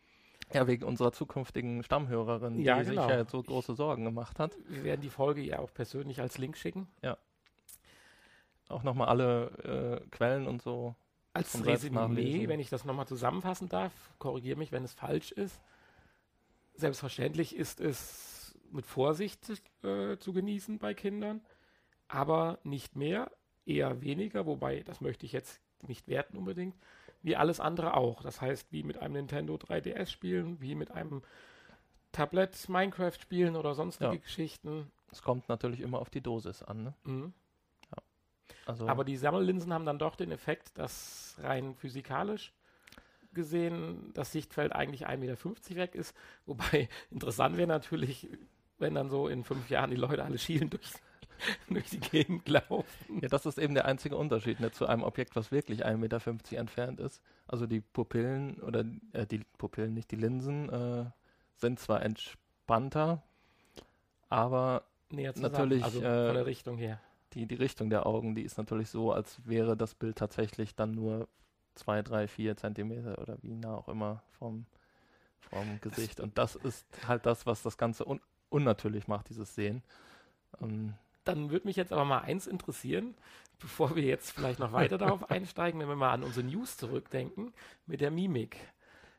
[0.52, 3.06] Ja, wegen unserer zukünftigen Stammhörerin, ja, die genau.
[3.06, 4.56] sich ja so große Sorgen gemacht hat.
[4.68, 6.86] Wir werden die Folge ja auch persönlich als Link schicken.
[7.02, 7.16] Ja.
[8.68, 10.94] Auch nochmal alle äh, Quellen und so.
[11.32, 15.60] Als Resümee, wenn ich das nochmal zusammenfassen darf, korrigiere mich, wenn es falsch ist.
[16.76, 18.33] Selbstverständlich ist es
[18.70, 19.48] mit Vorsicht
[19.82, 21.40] äh, zu genießen bei Kindern,
[22.08, 23.30] aber nicht mehr,
[23.66, 26.76] eher weniger, wobei das möchte ich jetzt nicht werten unbedingt,
[27.22, 28.22] wie alles andere auch.
[28.22, 31.22] Das heißt, wie mit einem Nintendo 3DS spielen, wie mit einem
[32.12, 34.20] Tablet Minecraft spielen oder sonstige ja.
[34.20, 34.90] Geschichten.
[35.10, 36.84] Es kommt natürlich immer auf die Dosis an.
[36.84, 36.94] Ne?
[37.04, 37.32] Mhm.
[37.90, 38.02] Ja.
[38.66, 42.52] Also Aber die Sammellinsen haben dann doch den Effekt, dass rein physikalisch
[43.34, 46.16] gesehen das Sichtfeld eigentlich 1,50 Meter weg ist.
[46.46, 48.28] Wobei interessant wäre natürlich,
[48.84, 50.92] wenn dann so in fünf Jahren die Leute alle schielen durch,
[51.70, 53.20] durch die Gegend laufen.
[53.22, 56.58] Ja, das ist eben der einzige Unterschied ne, zu einem Objekt, was wirklich 1,50 Meter
[56.58, 57.22] entfernt ist.
[57.48, 61.06] Also die Pupillen oder äh, die Pupillen, nicht die Linsen, äh,
[61.56, 63.22] sind zwar entspannter,
[64.28, 67.00] aber Näher zusammen, natürlich also äh, von der Richtung her.
[67.32, 70.92] Die, die Richtung der Augen, die ist natürlich so, als wäre das Bild tatsächlich dann
[70.92, 71.26] nur
[71.74, 74.66] zwei, drei, vier Zentimeter oder wie nah auch immer vom,
[75.40, 76.20] vom Gesicht.
[76.20, 78.20] Und das ist halt das, was das Ganze un
[78.54, 79.82] unnatürlich macht, dieses Sehen.
[80.62, 83.14] Ähm, Dann würde mich jetzt aber mal eins interessieren,
[83.58, 87.52] bevor wir jetzt vielleicht noch weiter darauf einsteigen, wenn wir mal an unsere News zurückdenken,
[87.86, 88.56] mit der Mimik.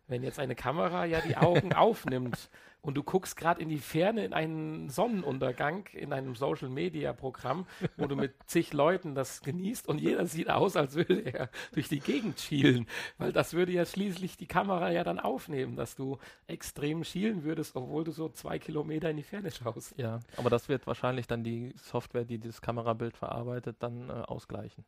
[0.08, 2.50] Wenn jetzt eine Kamera ja die Augen aufnimmt
[2.82, 7.66] und du guckst gerade in die Ferne in einen Sonnenuntergang in einem Social Media Programm,
[7.98, 11.90] wo du mit zig Leuten das genießt und jeder sieht aus, als würde er durch
[11.90, 12.86] die Gegend schielen,
[13.18, 17.76] weil das würde ja schließlich die Kamera ja dann aufnehmen, dass du extrem schielen würdest,
[17.76, 19.96] obwohl du so zwei Kilometer in die Ferne schaust.
[19.98, 24.86] Ja, aber das wird wahrscheinlich dann die Software, die dieses Kamerabild verarbeitet, dann äh, ausgleichen.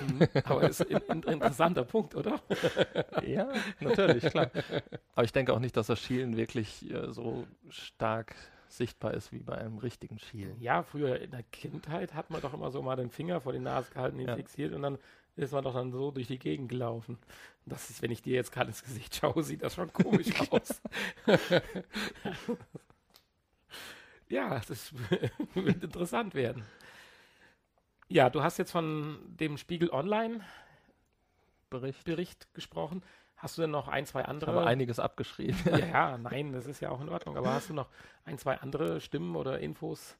[0.00, 0.28] Mhm.
[0.44, 2.40] Aber ist ein, ein interessanter Punkt, oder?
[3.26, 3.48] ja,
[3.80, 4.50] natürlich, klar.
[5.14, 8.34] Aber ich denke auch nicht, dass das Schielen wirklich äh, so stark
[8.68, 10.60] sichtbar ist wie bei einem richtigen Schielen.
[10.60, 13.58] Ja, früher in der Kindheit hat man doch immer so mal den Finger vor die
[13.58, 14.36] Nase gehalten, ihn ja.
[14.36, 14.98] fixiert und dann
[15.36, 17.18] ist man doch dann so durch die Gegend gelaufen.
[17.66, 20.80] Das ist, wenn ich dir jetzt gerade ins Gesicht schaue, sieht das schon komisch aus.
[24.28, 24.92] ja, das
[25.54, 26.64] wird interessant werden.
[28.08, 30.40] Ja, du hast jetzt von dem Spiegel Online
[31.70, 33.02] Bericht, Bericht gesprochen.
[33.36, 34.52] Hast du denn noch ein, zwei andere?
[34.52, 35.58] Ich habe einiges abgeschrieben.
[35.66, 37.36] ja, ja, nein, das ist ja auch in Ordnung.
[37.36, 37.88] Aber hast du noch
[38.24, 40.16] ein, zwei andere Stimmen oder Infos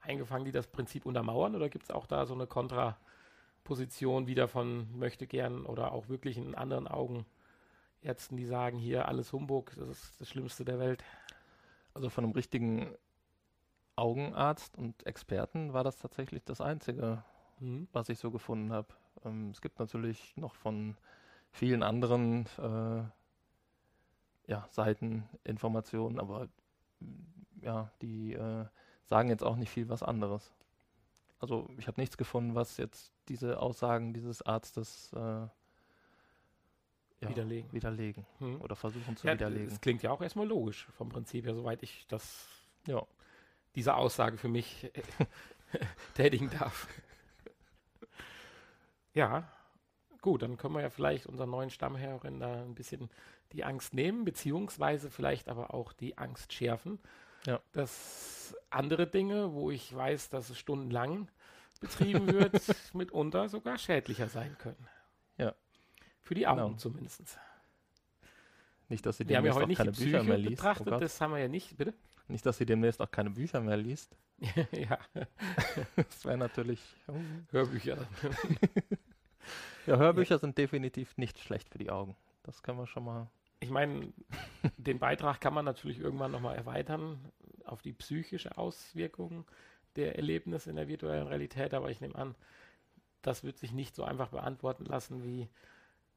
[0.00, 1.56] eingefangen, die das Prinzip untermauern?
[1.56, 6.36] Oder gibt es auch da so eine Kontraposition wieder von möchte gern oder auch wirklich
[6.36, 7.26] in anderen Augen
[8.02, 11.04] Ärzten, die sagen, hier alles Humbug, das ist das Schlimmste der Welt?
[11.92, 12.94] Also von einem richtigen
[13.96, 17.22] Augenarzt und Experten war das tatsächlich das Einzige,
[17.60, 17.88] mhm.
[17.92, 18.88] was ich so gefunden habe.
[19.24, 20.96] Ähm, es gibt natürlich noch von
[21.52, 23.02] vielen anderen äh,
[24.50, 26.48] ja, Seiten Informationen, aber
[27.00, 28.64] mm, ja, die äh,
[29.04, 30.52] sagen jetzt auch nicht viel was anderes.
[31.38, 35.50] Also ich habe nichts gefunden, was jetzt diese Aussagen dieses Arztes äh, ja,
[37.20, 38.60] widerlegen, widerlegen hm.
[38.60, 39.68] oder versuchen zu ja, widerlegen.
[39.68, 42.46] Das klingt ja auch erstmal logisch vom Prinzip her, soweit ich das
[42.86, 43.06] ja
[43.74, 44.90] diese Aussage für mich
[46.14, 46.88] tätigen darf.
[49.14, 49.50] Ja,
[50.20, 53.10] gut, dann können wir ja vielleicht unseren neuen Stammherrin da ein bisschen
[53.52, 56.98] die Angst nehmen, beziehungsweise vielleicht aber auch die Angst schärfen.
[57.46, 57.60] Ja.
[57.72, 61.28] Dass andere Dinge, wo ich weiß, dass es stundenlang
[61.80, 62.54] betrieben wird,
[62.94, 64.86] mitunter sogar schädlicher sein können.
[65.38, 65.54] Ja.
[66.22, 66.76] Für die Augen genau.
[66.76, 67.38] zumindest.
[68.88, 70.56] Nicht, dass sie wir haben ja heute nicht keine Bücher mehr liest.
[70.56, 71.94] Betrachtet, oh das haben wir ja nicht, bitte.
[72.28, 74.16] Nicht, dass sie demnächst auch keine Bücher mehr liest.
[74.72, 74.98] ja.
[75.96, 76.80] das wäre natürlich.
[77.08, 77.14] Oh.
[77.50, 78.06] Hörbücher.
[79.86, 82.16] Ja, Hörbücher sind definitiv nicht schlecht für die Augen.
[82.42, 83.30] Das können wir schon mal.
[83.60, 84.12] Ich meine,
[84.78, 87.18] den Beitrag kann man natürlich irgendwann nochmal erweitern
[87.64, 89.44] auf die psychische Auswirkung
[89.96, 92.34] der Erlebnisse in der virtuellen Realität, aber ich nehme an,
[93.22, 95.48] das wird sich nicht so einfach beantworten lassen wie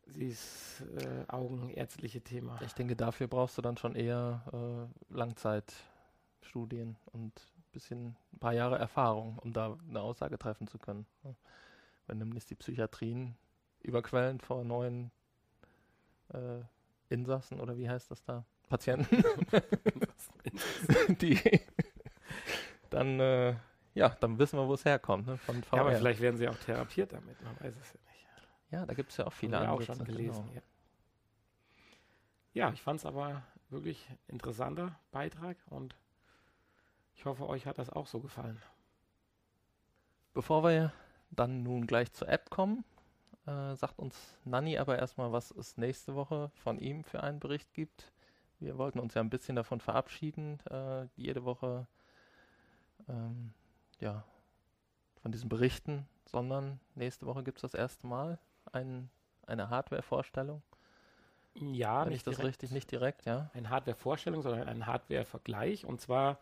[0.05, 2.59] dieses äh, augenärztliche Thema.
[2.61, 5.73] Ich denke, dafür brauchst du dann schon eher äh, Langzeit
[6.41, 11.05] Studien und ein bisschen ein paar Jahre Erfahrung, um da eine Aussage treffen zu können.
[12.05, 13.35] Wenn nämlich die Psychiatrien
[13.83, 15.11] überquellen vor neuen
[16.33, 16.61] äh,
[17.09, 18.45] Insassen oder wie heißt das da?
[18.69, 19.23] Patienten.
[21.21, 21.39] die
[22.89, 23.55] dann äh,
[23.93, 25.27] ja, dann wissen wir, wo es herkommt.
[25.27, 25.37] Ne?
[25.37, 25.77] Von VR.
[25.77, 28.27] Ja, aber vielleicht werden sie auch therapiert damit, man weiß es ja nicht.
[28.71, 29.73] Ja, da gibt es ja auch viele andere.
[29.73, 30.45] auch schon gelesen.
[30.47, 30.61] Genau.
[32.53, 32.67] Ja.
[32.67, 35.95] ja, ich fand es aber wirklich interessanter Beitrag und
[37.15, 38.59] ich hoffe, euch hat das auch so gefallen.
[40.33, 40.91] Bevor wir
[41.29, 42.83] dann nun gleich zur App kommen,
[43.45, 47.73] äh, sagt uns Nanni aber erstmal, was es nächste Woche von ihm für einen Bericht
[47.73, 48.11] gibt.
[48.59, 51.87] Wir wollten uns ja ein bisschen davon verabschieden, äh, jede Woche
[53.09, 53.53] ähm,
[53.99, 54.23] ja,
[55.21, 58.39] von diesen Berichten, sondern nächste Woche gibt es das erste Mal
[58.71, 59.09] ein,
[59.45, 60.61] eine Hardware-Vorstellung.
[61.55, 63.51] Ja, Wenn ich das direkt, richtig, nicht direkt, ja.
[63.53, 65.85] Eine Hardware-Vorstellung, sondern ein Hardware-Vergleich.
[65.85, 66.39] Und zwar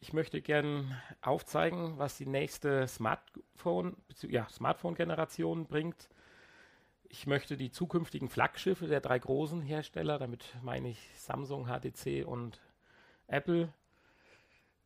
[0.00, 6.08] ich möchte gern aufzeigen, was die nächste Smartphone, ja, Smartphone-Generation bringt.
[7.08, 12.60] Ich möchte die zukünftigen Flaggschiffe der drei großen Hersteller, damit meine ich Samsung, HTC und
[13.26, 13.72] Apple,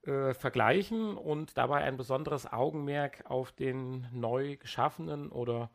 [0.05, 5.71] äh, vergleichen und dabei ein besonderes Augenmerk auf den neu geschaffenen oder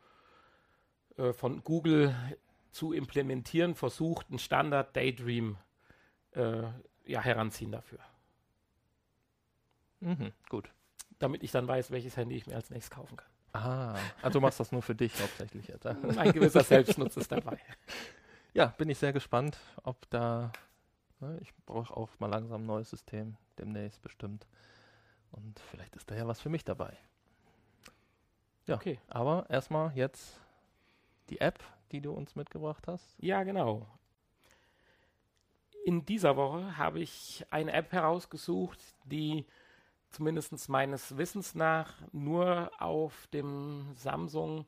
[1.16, 2.14] äh, von Google
[2.70, 5.56] zu implementieren versuchten Standard Daydream
[6.32, 6.64] äh,
[7.06, 8.00] ja, heranziehen dafür.
[10.00, 10.70] Mhm, gut.
[11.18, 13.28] Damit ich dann weiß, welches Handy ich mir als nächstes kaufen kann.
[13.52, 15.86] Ah, also du machst das nur für dich hauptsächlich jetzt.
[16.18, 17.58] Ein gewisser Selbstnutz ist dabei.
[18.54, 20.52] Ja, bin ich sehr gespannt, ob da.
[21.20, 24.46] Ne, ich brauche auch mal langsam ein neues System, demnächst bestimmt.
[25.32, 26.96] Und vielleicht ist da ja was für mich dabei.
[28.66, 29.00] Ja, okay.
[29.08, 30.38] Aber erstmal jetzt
[31.30, 31.58] die App,
[31.90, 33.16] die du uns mitgebracht hast?
[33.18, 33.86] Ja, genau.
[35.84, 39.46] In dieser Woche habe ich eine App herausgesucht, die
[40.10, 44.66] zumindest meines Wissens nach nur auf dem Samsung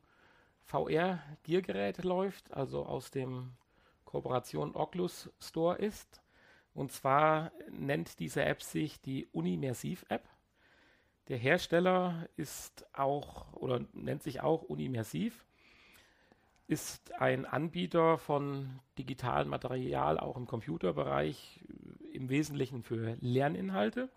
[0.65, 3.53] VR-Geargerät läuft, also aus dem
[4.05, 6.21] Kooperation Oculus Store ist.
[6.75, 10.29] Und zwar nennt diese App sich die Unimersiv-App.
[11.29, 15.45] Der Hersteller ist auch oder nennt sich auch Unimersiv,
[16.67, 21.61] ist ein Anbieter von digitalem Material auch im Computerbereich,
[22.13, 24.09] im Wesentlichen für Lerninhalte.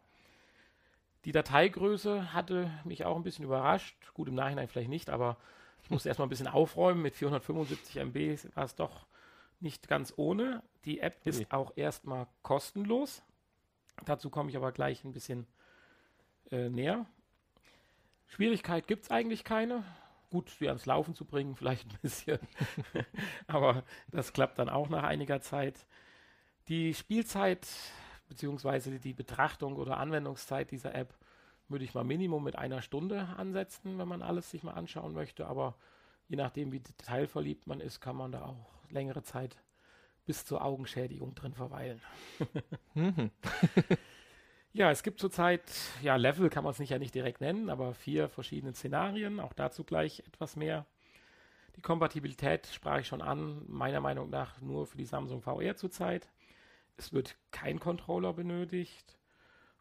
[1.25, 3.95] Die Dateigröße hatte mich auch ein bisschen überrascht.
[4.13, 5.37] Gut, im Nachhinein vielleicht nicht, aber
[5.83, 7.01] ich musste erstmal ein bisschen aufräumen.
[7.01, 9.05] Mit 475 MB war es doch
[9.59, 10.61] nicht ganz ohne.
[10.85, 11.47] Die App ist nee.
[11.49, 13.23] auch erstmal kostenlos.
[14.05, 15.47] Dazu komme ich aber gleich ein bisschen
[16.51, 17.05] äh, näher.
[18.27, 19.83] Schwierigkeit gibt es eigentlich keine.
[20.29, 22.39] Gut, sie ans Laufen zu bringen, vielleicht ein bisschen.
[23.47, 25.85] aber das klappt dann auch nach einiger Zeit.
[26.67, 27.67] Die Spielzeit
[28.33, 31.13] beziehungsweise die Betrachtung oder Anwendungszeit dieser App
[31.69, 35.45] würde ich mal Minimum mit einer Stunde ansetzen, wenn man alles sich mal anschauen möchte.
[35.45, 35.75] Aber
[36.27, 39.55] je nachdem, wie detailverliebt man ist, kann man da auch längere Zeit
[40.25, 42.01] bis zur Augenschädigung drin verweilen.
[42.95, 43.31] Mhm.
[44.73, 45.63] ja, es gibt zurzeit,
[46.03, 49.53] ja, Level kann man es nicht ja nicht direkt nennen, aber vier verschiedene Szenarien, auch
[49.53, 50.85] dazu gleich etwas mehr.
[51.75, 56.29] Die Kompatibilität sprach ich schon an, meiner Meinung nach nur für die Samsung VR zurzeit.
[56.97, 59.17] Es wird kein Controller benötigt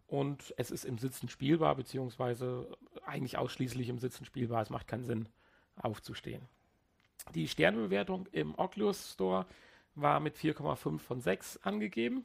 [0.06, 4.62] und es ist im Sitzen spielbar, beziehungsweise eigentlich ausschließlich im Sitzen spielbar.
[4.62, 5.28] Es macht keinen Sinn,
[5.76, 6.48] aufzustehen.
[7.34, 9.46] Die Sternebewertung im Oculus Store
[9.94, 12.24] war mit 4,5 von 6 angegeben.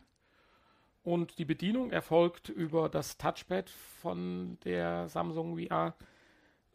[1.03, 5.95] Und die Bedienung erfolgt über das Touchpad von der Samsung VR,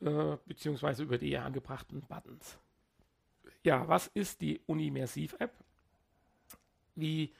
[0.01, 2.59] äh, beziehungsweise über die angebrachten Buttons.
[3.63, 5.53] Ja, was ist die Unimersiv-App?
[6.95, 7.33] Wie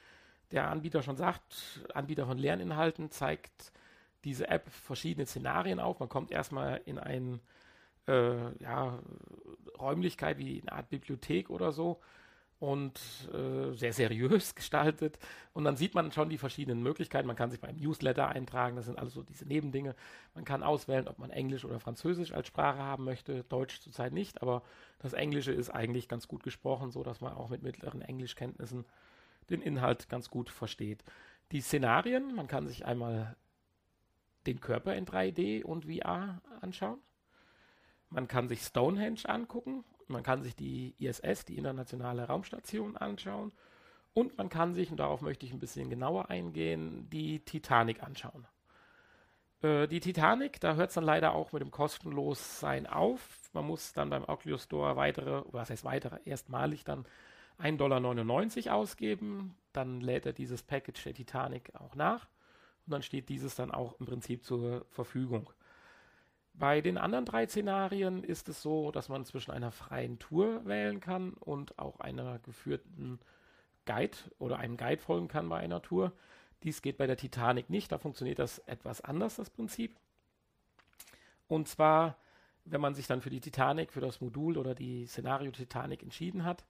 [0.53, 3.73] der Anbieter schon sagt, Anbieter von Lerninhalten zeigt
[4.25, 5.99] diese App verschiedene Szenarien auf.
[5.99, 7.41] Man kommt erstmal in ein
[8.07, 8.99] äh, ja,
[9.79, 12.01] Räumlichkeit wie eine Art Bibliothek oder so
[12.63, 13.01] und
[13.33, 15.19] äh, sehr seriös gestaltet.
[15.53, 17.27] Und dann sieht man schon die verschiedenen Möglichkeiten.
[17.27, 19.97] Man kann sich beim Newsletter eintragen, das sind alles so diese Nebendinge.
[20.35, 23.43] Man kann auswählen, ob man Englisch oder Französisch als Sprache haben möchte.
[23.45, 24.63] Deutsch zurzeit nicht, aber
[25.01, 28.85] das Englische ist eigentlich ganz gut gesprochen, so dass man auch mit mittleren Englischkenntnissen
[29.51, 31.05] den Inhalt ganz gut versteht.
[31.51, 33.37] Die Szenarien, man kann sich einmal
[34.47, 36.99] den Körper in 3D und VR anschauen.
[38.11, 43.53] Man kann sich Stonehenge angucken, man kann sich die ISS, die Internationale Raumstation, anschauen
[44.15, 48.47] und man kann sich, und darauf möchte ich ein bisschen genauer eingehen, die Titanic anschauen.
[49.63, 53.51] Äh, die Titanic, da hört es dann leider auch mit dem Kostenlossein auf.
[53.55, 57.07] Man muss dann beim Oculus Store weitere, was heißt weitere, erstmalig dann
[57.61, 59.57] 1,99 Dollar ausgeben.
[59.73, 62.29] Dann lädt er dieses Package der Titanic auch nach.
[62.87, 65.51] Und dann steht dieses dann auch im Prinzip zur Verfügung.
[66.55, 71.01] Bei den anderen drei Szenarien ist es so, dass man zwischen einer freien Tour wählen
[71.01, 73.21] kann und auch einer geführten
[73.87, 76.13] Guide oder einem Guide folgen kann bei einer Tour.
[76.63, 79.97] Dies geht bei der Titanic nicht, da funktioniert das etwas anders, das Prinzip.
[81.49, 82.17] Und zwar,
[82.65, 86.45] wenn man sich dann für die Titanic, für das Modul oder die Szenario Titanic entschieden
[86.45, 86.65] hat,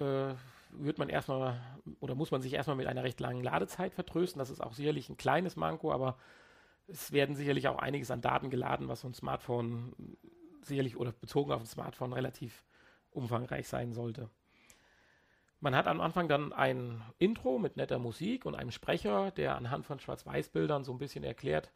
[0.00, 0.34] äh,
[0.70, 1.60] wird man erstmal
[2.00, 4.38] oder muss man sich erstmal mit einer recht langen Ladezeit vertrösten.
[4.38, 6.16] Das ist auch sicherlich ein kleines Manko, aber
[6.86, 9.94] es werden sicherlich auch einiges an Daten geladen, was so ein Smartphone
[10.62, 12.64] sicherlich oder bezogen auf ein Smartphone relativ
[13.10, 14.28] umfangreich sein sollte.
[15.60, 19.86] Man hat am Anfang dann ein Intro mit netter Musik und einem Sprecher, der anhand
[19.86, 21.70] von Schwarz-Weiß-Bildern so ein bisschen erklärt,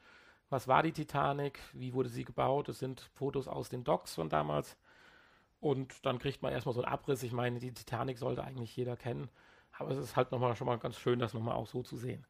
[0.51, 2.69] was war die Titanic, wie wurde sie gebaut.
[2.69, 4.77] Es sind Fotos aus den Docks von damals.
[5.61, 7.23] Und dann kriegt man erstmal so einen Abriss.
[7.23, 9.29] Ich meine, die Titanic sollte eigentlich jeder kennen.
[9.79, 12.25] Aber es ist halt nochmal schon mal ganz schön, das nochmal auch so zu sehen.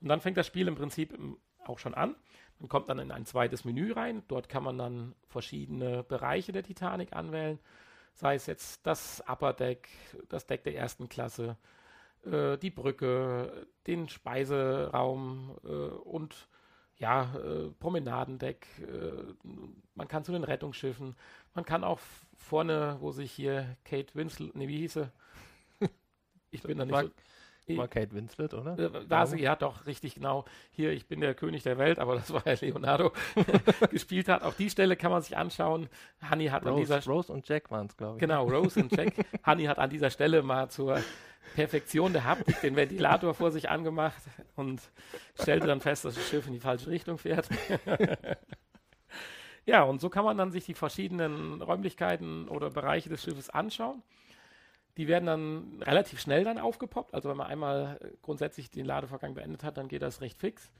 [0.00, 2.14] Und dann fängt das Spiel im Prinzip im auch schon an.
[2.58, 4.22] Man kommt dann in ein zweites Menü rein.
[4.28, 7.58] Dort kann man dann verschiedene Bereiche der Titanic anwählen.
[8.14, 9.88] Sei es jetzt das Upper Deck,
[10.28, 11.56] das Deck der ersten Klasse,
[12.24, 16.48] äh, die Brücke, den Speiseraum äh, und
[16.96, 18.66] ja, äh, Promenadendeck.
[18.80, 19.34] Äh,
[19.94, 21.16] man kann zu den Rettungsschiffen.
[21.54, 21.98] Man kann auch
[22.36, 25.10] vorne, wo sich hier Kate Winslet, nee, wie hieß sie?
[26.50, 27.10] Ich bin da nicht so
[27.76, 28.78] war Kate Winslet, oder?
[28.78, 30.44] Äh, war sie, ja doch, richtig genau.
[30.70, 33.12] Hier, ich bin der König der Welt, aber das war ja Leonardo
[33.90, 34.42] gespielt hat.
[34.42, 35.88] Auch die Stelle kann man sich anschauen.
[36.30, 38.20] Honey hat Rose, an dieser Rose und Jack waren es, glaube ich.
[38.20, 39.14] Genau, Rose und Jack.
[39.46, 41.00] Honey hat an dieser Stelle mal zur
[41.54, 44.22] Perfektion der Haptik den Ventilator vor sich angemacht
[44.56, 44.82] und
[45.40, 47.48] stellte dann fest, dass das Schiff in die falsche Richtung fährt.
[49.66, 54.02] Ja, und so kann man dann sich die verschiedenen Räumlichkeiten oder Bereiche des Schiffes anschauen.
[54.96, 57.14] Die werden dann relativ schnell dann aufgepoppt.
[57.14, 60.70] Also wenn man einmal äh, grundsätzlich den Ladevorgang beendet hat, dann geht das recht fix.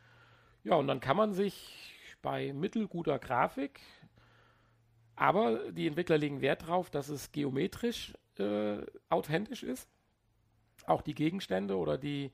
[0.62, 3.80] Ja, und dann kann man sich bei mittelguter Grafik,
[5.16, 8.78] aber die Entwickler legen Wert darauf, dass es geometrisch äh,
[9.10, 9.88] authentisch ist.
[10.86, 12.32] Auch die Gegenstände oder die,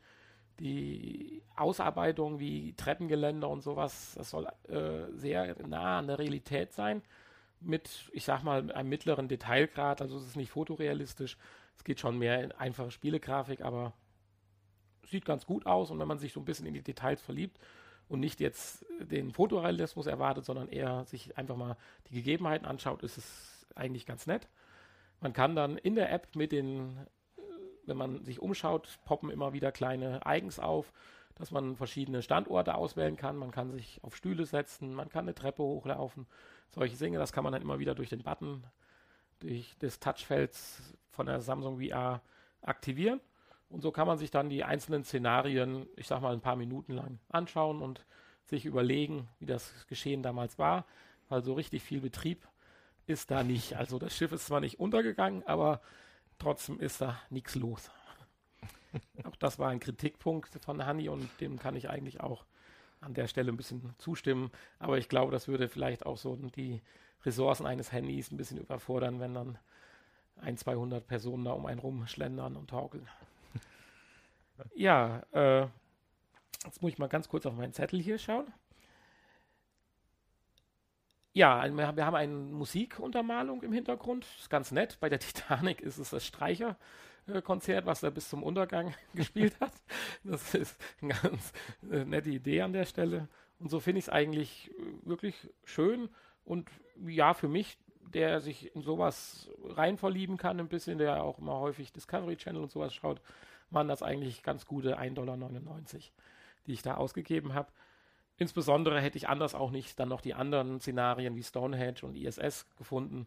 [0.61, 7.03] die Ausarbeitung wie Treppengeländer und sowas, das soll äh, sehr nah an der Realität sein.
[7.61, 10.01] Mit, ich sag mal, einem mittleren Detailgrad.
[10.01, 11.37] Also es ist nicht fotorealistisch.
[11.77, 13.93] Es geht schon mehr in einfache Spielegrafik, aber
[15.07, 15.91] sieht ganz gut aus.
[15.91, 17.59] Und wenn man sich so ein bisschen in die Details verliebt
[18.09, 21.77] und nicht jetzt den Fotorealismus erwartet, sondern eher sich einfach mal
[22.09, 24.49] die Gegebenheiten anschaut, ist es eigentlich ganz nett.
[25.21, 26.99] Man kann dann in der App mit den
[27.91, 30.93] wenn man sich umschaut, poppen immer wieder kleine Eigens auf,
[31.35, 33.37] dass man verschiedene Standorte auswählen kann.
[33.37, 36.27] Man kann sich auf Stühle setzen, man kann eine Treppe hochlaufen.
[36.71, 38.65] Solche Dinge, das kann man dann immer wieder durch den Button
[39.41, 42.23] durch des Touchfelds von der Samsung VR
[42.63, 43.21] aktivieren.
[43.69, 46.93] Und so kann man sich dann die einzelnen Szenarien, ich sag mal, ein paar Minuten
[46.93, 48.05] lang anschauen und
[48.45, 50.85] sich überlegen, wie das Geschehen damals war,
[51.29, 52.47] weil so richtig viel Betrieb
[53.07, 53.77] ist da nicht.
[53.77, 55.81] Also das Schiff ist zwar nicht untergegangen, aber
[56.41, 57.91] Trotzdem ist da nichts los.
[59.25, 62.45] auch das war ein Kritikpunkt von Hanni und dem kann ich eigentlich auch
[63.01, 64.51] an der Stelle ein bisschen zustimmen.
[64.79, 66.81] Aber ich glaube, das würde vielleicht auch so die
[67.25, 69.59] Ressourcen eines Handys ein bisschen überfordern, wenn dann
[70.37, 73.07] ein, 200 Personen da um einen rumschlendern und torkeln.
[74.75, 75.67] ja, äh,
[76.65, 78.47] jetzt muss ich mal ganz kurz auf meinen Zettel hier schauen.
[81.33, 84.25] Ja, wir haben eine Musikuntermalung im Hintergrund.
[84.25, 84.99] Das ist ganz nett.
[85.01, 89.73] Bei der Titanic ist es das Streicherkonzert, was er bis zum Untergang gespielt hat.
[90.25, 91.53] Das ist eine ganz
[91.91, 93.29] äh, nette Idee an der Stelle.
[93.61, 96.09] Und so finde ich es eigentlich äh, wirklich schön.
[96.45, 96.69] Und
[97.07, 97.79] ja, für mich,
[98.13, 102.63] der sich in sowas rein verlieben kann, ein bisschen, der auch immer häufig Discovery Channel
[102.63, 103.21] und sowas schaut,
[103.71, 105.81] waren das eigentlich ganz gute 1,99 Dollar,
[106.67, 107.71] die ich da ausgegeben habe.
[108.41, 112.67] Insbesondere hätte ich anders auch nicht dann noch die anderen Szenarien wie Stonehenge und ISS
[112.79, 113.27] gefunden,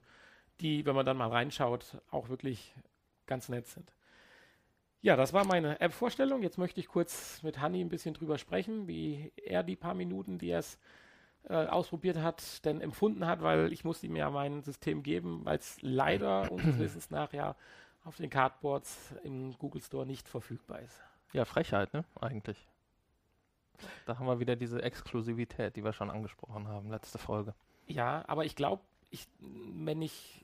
[0.59, 2.73] die, wenn man dann mal reinschaut, auch wirklich
[3.27, 3.93] ganz nett sind.
[5.01, 6.41] Ja, das war meine App-Vorstellung.
[6.41, 10.39] Jetzt möchte ich kurz mit Hanni ein bisschen drüber sprechen, wie er die paar Minuten,
[10.39, 10.79] die er es
[11.43, 15.59] äh, ausprobiert hat, denn empfunden hat, weil ich musste ihm ja mein System geben, weil
[15.59, 17.55] es leider unseres Wissens nach ja
[18.03, 20.99] auf den Cardboards im Google Store nicht verfügbar ist.
[21.33, 22.03] Ja, Frechheit, ne?
[22.19, 22.67] Eigentlich.
[24.05, 27.53] Da haben wir wieder diese Exklusivität, die wir schon angesprochen haben, letzte Folge.
[27.87, 30.43] Ja, aber ich glaube, ich, wenn ich,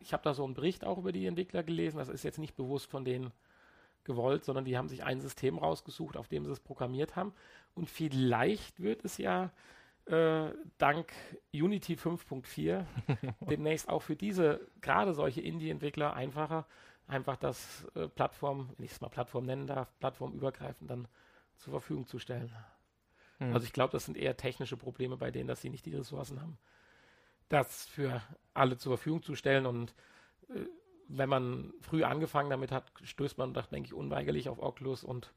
[0.00, 2.56] ich habe da so einen Bericht auch über die Entwickler gelesen, das ist jetzt nicht
[2.56, 3.32] bewusst von denen
[4.04, 7.32] gewollt, sondern die haben sich ein System rausgesucht, auf dem sie es programmiert haben.
[7.74, 9.50] Und vielleicht wird es ja
[10.06, 11.12] äh, dank
[11.52, 12.84] Unity 5.4
[13.48, 16.66] demnächst auch für diese, gerade solche Indie-Entwickler einfacher,
[17.06, 21.08] einfach das äh, Plattform, wenn ich es mal Plattform nennen darf, plattformübergreifend dann
[21.56, 22.52] zur Verfügung zu stellen.
[23.38, 23.52] Mhm.
[23.52, 26.40] Also ich glaube, das sind eher technische Probleme bei denen, dass sie nicht die Ressourcen
[26.40, 26.58] haben,
[27.48, 29.66] das für alle zur Verfügung zu stellen.
[29.66, 29.94] Und
[30.48, 30.66] äh,
[31.08, 35.32] wenn man früh angefangen damit hat, stößt man, denke ich, unweigerlich auf Oculus und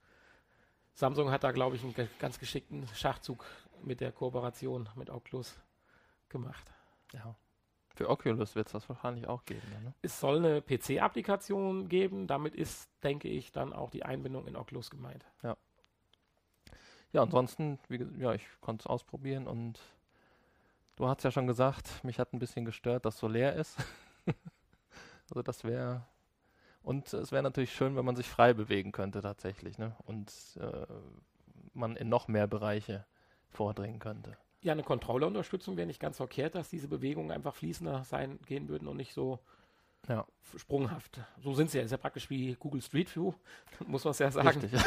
[0.94, 3.46] Samsung hat da, glaube ich, einen ganz geschickten Schachzug
[3.84, 5.60] mit der Kooperation mit Oculus
[6.28, 6.74] gemacht.
[7.14, 7.36] Ja.
[7.96, 9.62] Für Oculus wird es das wahrscheinlich auch geben.
[9.84, 9.94] Ne?
[10.02, 12.28] Es soll eine PC-Applikation geben.
[12.28, 15.26] Damit ist, denke ich, dann auch die Einbindung in Oculus gemeint.
[15.42, 15.58] Ja.
[17.14, 19.80] Ja, ansonsten, wie, ja, ich konnte es ausprobieren und
[20.96, 23.78] du hast ja schon gesagt, mich hat ein bisschen gestört, dass so leer ist.
[25.30, 26.06] also das wäre
[26.88, 29.94] und es wäre natürlich schön, wenn man sich frei bewegen könnte tatsächlich, ne?
[30.06, 30.86] Und äh,
[31.74, 33.06] man in noch mehr Bereiche
[33.50, 34.38] vordringen könnte.
[34.62, 38.88] Ja, eine Controller-Unterstützung wäre nicht ganz verkehrt, dass diese Bewegungen einfach fließender sein gehen würden
[38.88, 39.40] und nicht so
[40.08, 40.26] ja.
[40.56, 41.20] sprunghaft.
[41.42, 41.84] So sind sie ja.
[41.84, 43.34] Ist ja praktisch wie Google Street View,
[43.86, 44.62] muss man es ja sagen.
[44.62, 44.82] Richtig.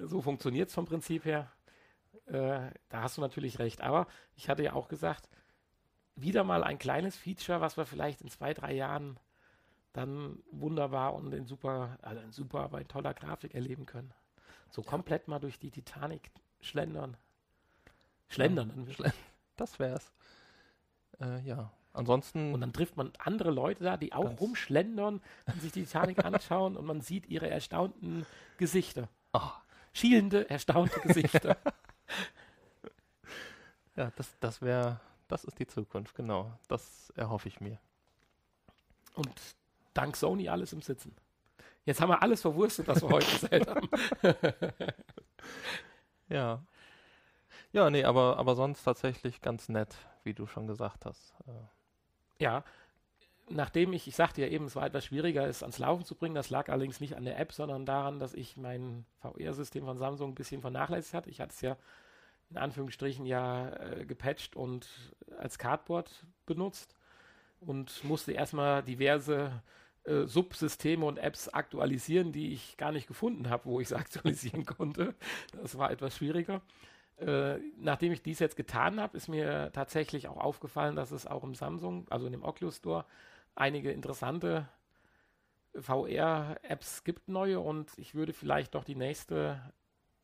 [0.04, 1.50] so funktioniert es vom Prinzip her.
[2.26, 3.80] Äh, da hast du natürlich recht.
[3.80, 5.28] Aber ich hatte ja auch gesagt,
[6.14, 9.18] wieder mal ein kleines Feature, was wir vielleicht in zwei, drei Jahren
[9.92, 14.12] dann wunderbar und in super, also in super, aber in toller Grafik erleben können.
[14.70, 14.88] So ja.
[14.88, 17.16] komplett mal durch die Titanic schlendern.
[18.28, 18.86] Schlendern.
[18.86, 19.12] Ja, schl
[19.56, 20.12] das wär's.
[21.20, 21.70] Äh, ja.
[21.92, 22.52] Ansonsten.
[22.52, 26.76] Und dann trifft man andere Leute da, die auch rumschlendern und sich die Titanic anschauen
[26.76, 28.26] und man sieht ihre erstaunten
[28.58, 29.08] Gesichter.
[29.32, 29.50] Oh.
[29.94, 31.56] Schielende, erstaunte Gesichter.
[33.96, 36.52] ja, das, das wäre, das ist die Zukunft, genau.
[36.68, 37.78] Das erhoffe ich mir.
[39.14, 39.32] Und
[39.94, 41.16] dank Sony alles im Sitzen.
[41.84, 43.88] Jetzt haben wir alles verwurstet, was wir heute gesagt haben.
[46.28, 46.62] ja.
[47.72, 51.34] Ja, nee, aber, aber sonst tatsächlich ganz nett, wie du schon gesagt hast.
[52.38, 52.64] Ja.
[53.48, 56.34] nachdem ich, ich sagte ja eben, es war etwas schwieriger, es ans Laufen zu bringen,
[56.34, 60.32] das lag allerdings nicht an der App, sondern daran, dass ich mein VR-System von Samsung
[60.32, 61.30] ein bisschen vernachlässigt hatte.
[61.30, 61.76] Ich hatte es ja
[62.50, 64.88] in Anführungsstrichen ja äh, gepatcht und
[65.38, 66.94] als Cardboard benutzt
[67.60, 69.62] und musste erstmal diverse
[70.04, 74.64] äh, Subsysteme und Apps aktualisieren, die ich gar nicht gefunden habe, wo ich es aktualisieren
[74.64, 75.14] konnte.
[75.60, 76.62] Das war etwas schwieriger.
[77.18, 81.44] Äh, nachdem ich dies jetzt getan habe, ist mir tatsächlich auch aufgefallen, dass es auch
[81.44, 83.04] im Samsung, also in dem Oculus Store,
[83.54, 84.68] einige interessante
[85.74, 87.60] VR-Apps gibt, neue.
[87.60, 89.60] Und ich würde vielleicht doch die nächste,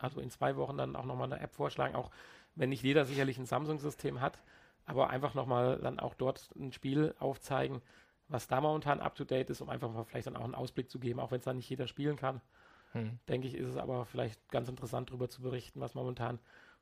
[0.03, 2.11] also in zwei Wochen dann auch nochmal eine App vorschlagen, auch
[2.55, 4.39] wenn nicht jeder sicherlich ein Samsung-System hat,
[4.85, 7.81] aber einfach nochmal dann auch dort ein Spiel aufzeigen,
[8.29, 11.21] was da momentan up-to-date ist, um einfach mal vielleicht dann auch einen Ausblick zu geben,
[11.21, 12.41] auch wenn es dann nicht jeder spielen kann.
[12.93, 13.19] Hm.
[13.29, 16.39] Denke ich, ist es aber vielleicht ganz interessant darüber zu berichten, was momentan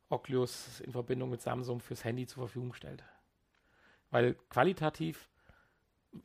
[0.09, 3.05] Oculus in Verbindung mit Samsung fürs Handy zur Verfügung stellt.
[4.11, 5.29] Weil qualitativ,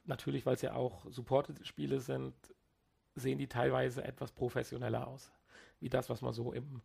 [0.05, 2.33] natürlich, weil es ja auch Supported-Spiele sind,
[3.13, 5.31] sehen die teilweise etwas professioneller aus.
[5.85, 6.81] Wie das, was man so im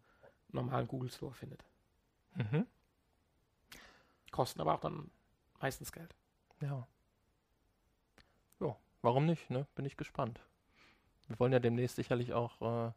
[0.52, 1.64] normalen Google Store findet.
[2.34, 2.66] Mhm.
[4.30, 5.10] Kosten aber auch dann
[5.58, 6.14] meistens Geld.
[6.60, 6.86] Ja.
[8.60, 9.66] Ja, warum nicht, ne?
[9.74, 10.38] Bin ich gespannt.
[11.28, 12.92] Wir wollen ja demnächst sicherlich auch äh,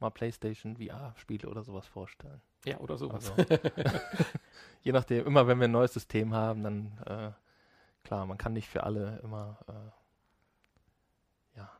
[0.00, 2.42] mal PlayStation VR-Spiele oder sowas vorstellen.
[2.64, 3.30] Ja, oder sowas.
[3.30, 3.54] Also,
[4.82, 7.30] je nachdem, immer wenn wir ein neues System haben, dann äh,
[8.02, 11.70] klar, man kann nicht für alle immer, äh, ja,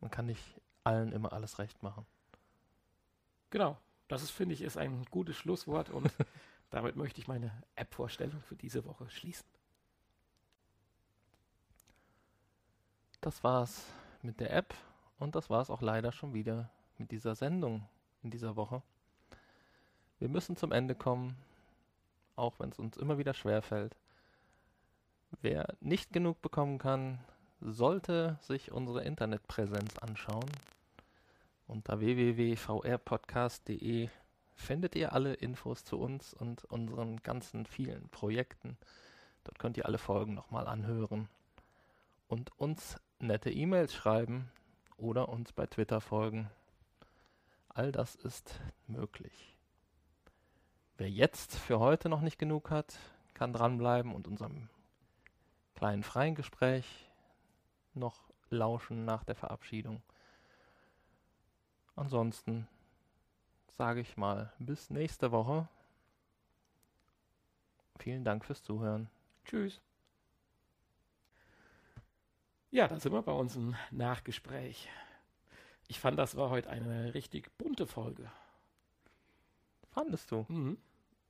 [0.00, 2.04] man kann nicht allen immer alles recht machen.
[3.56, 3.78] Genau,
[4.08, 6.12] das ist, finde ich, ist ein gutes Schlusswort und
[6.70, 9.48] damit möchte ich meine App-Vorstellung für diese Woche schließen.
[13.22, 13.86] Das war's
[14.20, 14.74] mit der App
[15.18, 17.88] und das war's auch leider schon wieder mit dieser Sendung
[18.22, 18.82] in dieser Woche.
[20.18, 21.34] Wir müssen zum Ende kommen,
[22.34, 23.96] auch wenn es uns immer wieder schwer fällt.
[25.40, 27.24] Wer nicht genug bekommen kann,
[27.62, 30.50] sollte sich unsere Internetpräsenz anschauen.
[31.66, 34.08] Unter www.vrpodcast.de
[34.54, 38.78] findet ihr alle Infos zu uns und unseren ganzen vielen Projekten.
[39.44, 41.28] Dort könnt ihr alle Folgen nochmal anhören
[42.28, 44.50] und uns nette E-Mails schreiben
[44.96, 46.50] oder uns bei Twitter folgen.
[47.68, 49.54] All das ist möglich.
[50.96, 52.98] Wer jetzt für heute noch nicht genug hat,
[53.34, 54.70] kann dranbleiben und unserem
[55.74, 57.10] kleinen freien Gespräch
[57.92, 60.00] noch lauschen nach der Verabschiedung.
[61.96, 62.68] Ansonsten
[63.76, 65.68] sage ich mal bis nächste Woche.
[67.98, 69.08] Vielen Dank fürs Zuhören.
[69.44, 69.80] Tschüss.
[72.70, 74.88] Ja, da sind wir bei unserem Nachgespräch.
[75.88, 78.30] Ich fand, das war heute eine richtig bunte Folge.
[79.90, 80.44] Fandest du?
[80.48, 80.76] Mhm.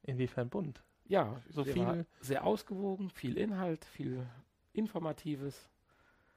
[0.02, 0.82] Inwiefern bunt?
[1.04, 2.06] Ja, so viel.
[2.20, 4.26] Sehr ausgewogen, viel Inhalt, viel
[4.72, 5.68] Informatives.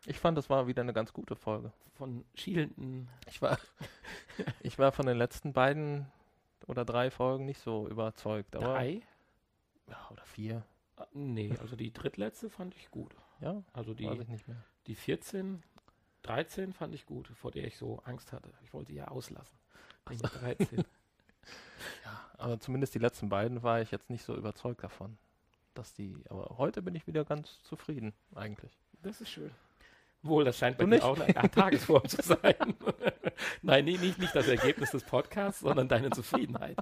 [0.06, 1.72] Ich fand, das war wieder eine ganz gute Folge.
[1.96, 3.10] Von schielenden.
[3.28, 3.58] Ich war,
[4.62, 6.06] ich war von den letzten beiden
[6.68, 8.56] oder drei Folgen nicht so überzeugt.
[8.56, 9.02] Aber drei?
[9.88, 10.64] Ja, oder vier.
[10.98, 13.16] Ah, nee, also die drittletzte fand ich gut.
[13.42, 13.64] Ja?
[13.74, 14.64] Also die, weiß ich nicht mehr.
[14.88, 15.64] die 14,
[16.24, 18.52] 13 fand ich gut, vor der ich so Angst hatte.
[18.64, 19.58] Ich wollte ja auslassen.
[20.06, 20.84] Also 13.
[22.04, 25.18] Ja, aber zumindest die letzten beiden war ich jetzt nicht so überzeugt davon.
[25.74, 28.78] Dass die, aber heute bin ich wieder ganz zufrieden, eigentlich.
[29.02, 29.52] Das ist schön.
[30.22, 32.76] Wohl, das scheint bei du dir auch eine Tagesform zu sein.
[33.62, 36.78] Nein, nee, nicht, nicht das Ergebnis des Podcasts, sondern deine Zufriedenheit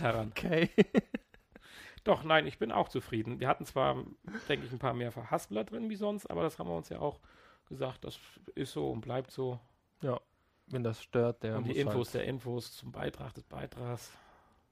[0.00, 0.28] daran.
[0.28, 0.70] Okay.
[2.04, 3.40] Doch, nein, ich bin auch zufrieden.
[3.40, 4.04] Wir hatten zwar,
[4.46, 6.98] denke ich, ein paar mehr Verhaspler drin wie sonst, aber das haben wir uns ja
[6.98, 7.18] auch
[7.66, 8.18] gesagt, das
[8.54, 9.58] ist so und bleibt so.
[10.02, 10.20] Ja.
[10.66, 11.56] Wenn das stört, der.
[11.56, 14.12] Und die Infos halt der Infos zum Beitrag des Beitrags.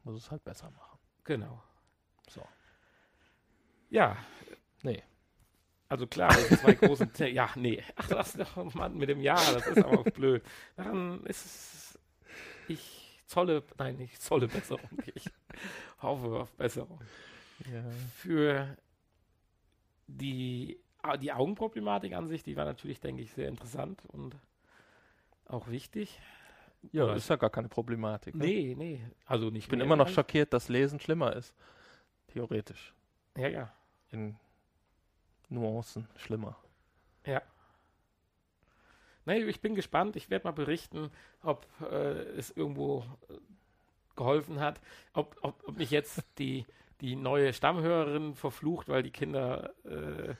[0.04, 0.98] Muss es halt besser machen.
[1.24, 1.62] Genau.
[2.28, 2.42] So.
[3.88, 4.16] Ja.
[4.82, 5.02] Nee.
[5.92, 7.06] Also klar, das sind zwei große.
[7.28, 7.82] ja, nee.
[7.96, 10.42] Ach, das doch, Mann, mit dem Ja, das ist aber blöd.
[10.74, 11.98] Daran ist es.
[12.66, 13.62] Ich zolle.
[13.76, 14.88] Nein, ich zolle Besserung.
[15.14, 15.26] Ich
[16.00, 16.98] hoffe auf Besserung.
[17.70, 17.82] Ja.
[18.14, 18.74] Für
[20.06, 20.80] die,
[21.20, 24.34] die Augenproblematik an sich, die war natürlich, denke ich, sehr interessant und
[25.44, 26.18] auch wichtig.
[26.92, 28.34] Ja, das ist ja gar keine Problematik.
[28.34, 28.46] Ne?
[28.46, 29.00] Nee, nee.
[29.26, 31.54] Also nicht ich bin immer noch schockiert, dass Lesen schlimmer ist.
[32.28, 32.94] Theoretisch.
[33.36, 33.72] Ja, ja.
[34.10, 34.38] In
[35.52, 36.56] Nuancen schlimmer.
[37.26, 37.42] Ja.
[39.24, 40.16] Nee, ich bin gespannt.
[40.16, 41.10] Ich werde mal berichten,
[41.42, 43.34] ob äh, es irgendwo äh,
[44.16, 44.80] geholfen hat.
[45.12, 46.66] Ob, ob, ob mich jetzt die,
[47.00, 50.34] die neue Stammhörerin verflucht, weil die Kinder äh,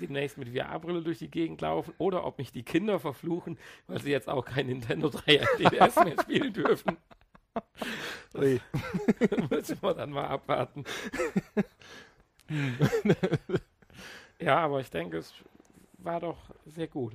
[0.00, 4.10] demnächst mit VR-Brille durch die Gegend laufen oder ob mich die Kinder verfluchen, weil sie
[4.10, 6.96] jetzt auch kein Nintendo 3DS mehr spielen dürfen.
[8.32, 8.60] Nee.
[9.50, 10.84] Müssen wir dann mal abwarten.
[14.44, 15.32] ja, aber ich denke, es
[15.96, 16.36] war doch
[16.66, 17.14] sehr gut.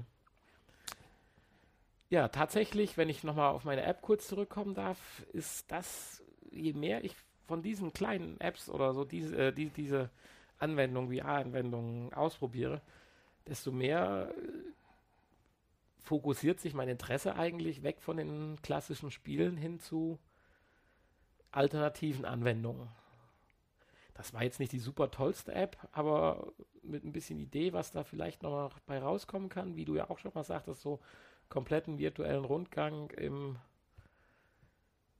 [2.09, 4.97] Ja, tatsächlich, wenn ich nochmal auf meine App kurz zurückkommen darf,
[5.31, 7.15] ist das, je mehr ich
[7.45, 10.09] von diesen kleinen Apps oder so diese, äh, die, diese
[10.57, 12.81] Anwendungen, VR-Anwendungen ausprobiere,
[13.47, 14.41] desto mehr äh,
[16.01, 20.17] fokussiert sich mein Interesse eigentlich weg von den klassischen Spielen hin zu
[21.51, 22.89] alternativen Anwendungen.
[24.19, 26.51] Das war jetzt nicht die super tollste App, aber
[26.83, 30.17] mit ein bisschen Idee, was da vielleicht noch bei rauskommen kann, wie du ja auch
[30.17, 30.99] schon mal sagtest, so
[31.47, 33.55] kompletten virtuellen Rundgang im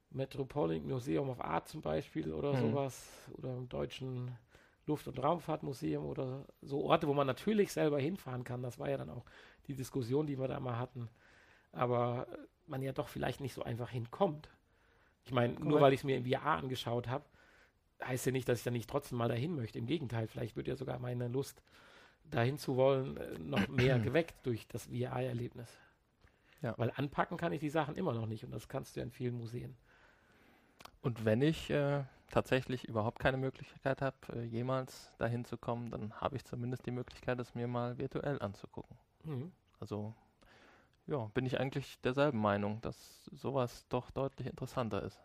[0.10, 2.72] Metropolitan Museum of Art zum Beispiel oder mhm.
[2.72, 4.38] sowas oder im deutschen
[4.86, 8.62] Luft- und Raumfahrtmuseum oder so Orte, wo man natürlich selber hinfahren kann.
[8.62, 9.24] Das war ja dann auch
[9.68, 11.08] die Diskussion, die wir da mal hatten.
[11.72, 12.28] Aber
[12.68, 14.50] man ja doch vielleicht nicht so einfach hinkommt.
[15.24, 17.24] Ich meine, nur weil ich es mir im VR angeschaut habe,
[18.04, 19.80] heißt ja nicht, dass ich dann nicht trotzdem mal dahin möchte.
[19.80, 21.62] Im Gegenteil, vielleicht wird ja sogar meine Lust,
[22.30, 25.70] dahin zu wollen, äh, noch mehr geweckt durch das VR-Erlebnis.
[26.62, 26.74] Ja.
[26.78, 29.12] Weil anpacken kann ich die Sachen immer noch nicht und das kannst du ja in
[29.12, 29.78] vielen Museen.
[31.02, 36.14] Und wenn ich äh, tatsächlich überhaupt keine Möglichkeit habe, äh, jemals dahin zu kommen, dann
[36.14, 38.98] habe ich zumindest die Möglichkeit, es mir mal virtuell anzugucken.
[39.24, 39.52] Mhm.
[39.80, 40.14] Also
[41.08, 45.20] ja, bin ich eigentlich derselben Meinung, dass sowas doch deutlich interessanter ist.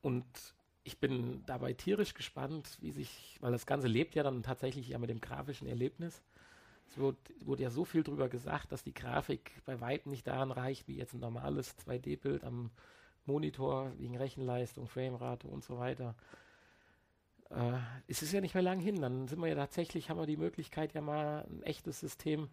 [0.00, 0.24] Und
[0.88, 4.98] ich bin dabei tierisch gespannt, wie sich, weil das Ganze lebt ja dann tatsächlich ja
[4.98, 6.22] mit dem grafischen Erlebnis.
[6.88, 10.50] Es wird, wurde ja so viel darüber gesagt, dass die Grafik bei weitem nicht daran
[10.50, 12.70] reicht, wie jetzt ein normales 2D-Bild am
[13.26, 16.14] Monitor wegen Rechenleistung, Framerate und so weiter.
[17.50, 19.02] Äh, es ist ja nicht mehr lang hin.
[19.02, 22.48] Dann sind wir ja tatsächlich, haben wir die Möglichkeit, ja mal ein echtes System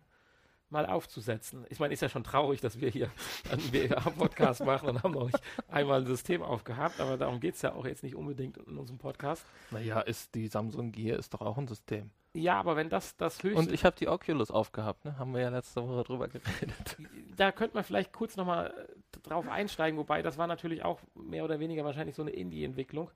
[0.70, 1.66] mal aufzusetzen.
[1.70, 3.10] Ich meine, ist ja schon traurig, dass wir hier
[3.52, 7.62] einen podcast machen und haben noch nicht einmal ein System aufgehabt, aber darum geht es
[7.62, 9.46] ja auch jetzt nicht unbedingt in unserem Podcast.
[9.72, 12.10] Naja, ist die Samsung Gear ist doch auch ein System.
[12.34, 13.60] Ja, aber wenn das das höchste...
[13.60, 15.18] Und ich habe die Oculus aufgehabt, ne?
[15.18, 16.98] haben wir ja letzte Woche drüber geredet.
[17.38, 18.88] Da könnte man vielleicht kurz nochmal
[19.24, 23.12] drauf einsteigen, wobei das war natürlich auch mehr oder weniger wahrscheinlich so eine Indie-Entwicklung,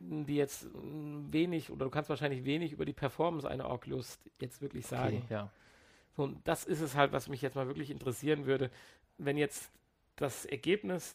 [0.00, 4.88] die jetzt wenig, oder du kannst wahrscheinlich wenig über die Performance einer Oculus jetzt wirklich
[4.88, 5.22] sagen.
[5.24, 5.50] Okay, ja.
[6.18, 8.72] So, und das ist es halt, was mich jetzt mal wirklich interessieren würde.
[9.18, 9.70] Wenn jetzt
[10.16, 11.14] das Ergebnis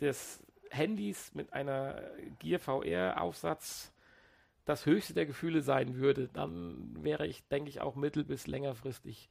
[0.00, 2.00] des Handys mit einer
[2.38, 3.92] Gear VR-Aufsatz
[4.64, 9.28] das höchste der Gefühle sein würde, dann wäre ich, denke ich, auch mittel- bis längerfristig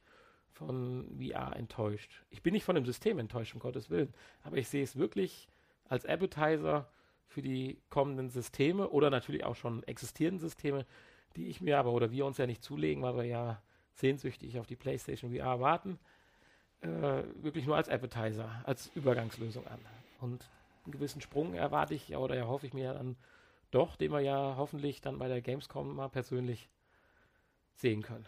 [0.52, 2.22] von VR enttäuscht.
[2.28, 5.48] Ich bin nicht von dem System enttäuscht, um Gottes Willen, aber ich sehe es wirklich
[5.88, 6.86] als Appetizer
[7.28, 10.84] für die kommenden Systeme oder natürlich auch schon existierenden Systeme,
[11.34, 13.62] die ich mir aber oder wir uns ja nicht zulegen, weil wir ja
[13.98, 15.98] sehnsüchtig auf die PlayStation VR warten,
[16.80, 19.80] äh, wirklich nur als Appetizer, als Übergangslösung an.
[20.20, 20.48] Und
[20.84, 23.16] einen gewissen Sprung erwarte ich ja oder erhoffe ich mir dann
[23.70, 26.68] doch, den wir ja hoffentlich dann bei der Gamescom mal persönlich
[27.74, 28.26] sehen können.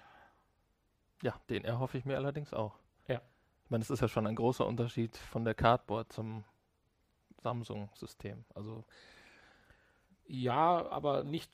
[1.22, 2.78] Ja, den erhoffe ich mir allerdings auch.
[3.08, 3.20] Ja.
[3.64, 6.44] Ich meine, es ist ja schon ein großer Unterschied von der Cardboard zum
[7.42, 8.44] Samsung-System.
[8.54, 8.84] Also
[10.26, 11.50] ja, aber nicht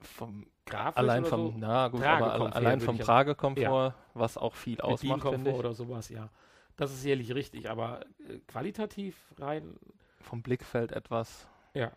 [0.00, 1.58] vom Grafisch allein vom, so?
[1.58, 3.94] na gut, aber allein vom Tragekomfort, ja.
[4.14, 5.56] was auch viel ausmacht, finde ich.
[5.56, 6.28] oder sowas, ja.
[6.76, 9.76] Das ist sicherlich richtig, aber äh, qualitativ rein
[10.20, 11.48] vom Blickfeld etwas.
[11.74, 11.90] Ja.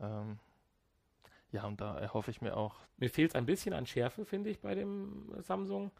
[0.00, 0.38] Ähm,
[1.52, 2.76] ja, und da erhoffe ich mir auch.
[2.96, 5.90] Mir fehlt es ein bisschen an Schärfe, finde ich, bei dem Samsung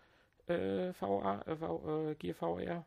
[0.47, 2.85] äh, VA, äh, v, äh, GVR.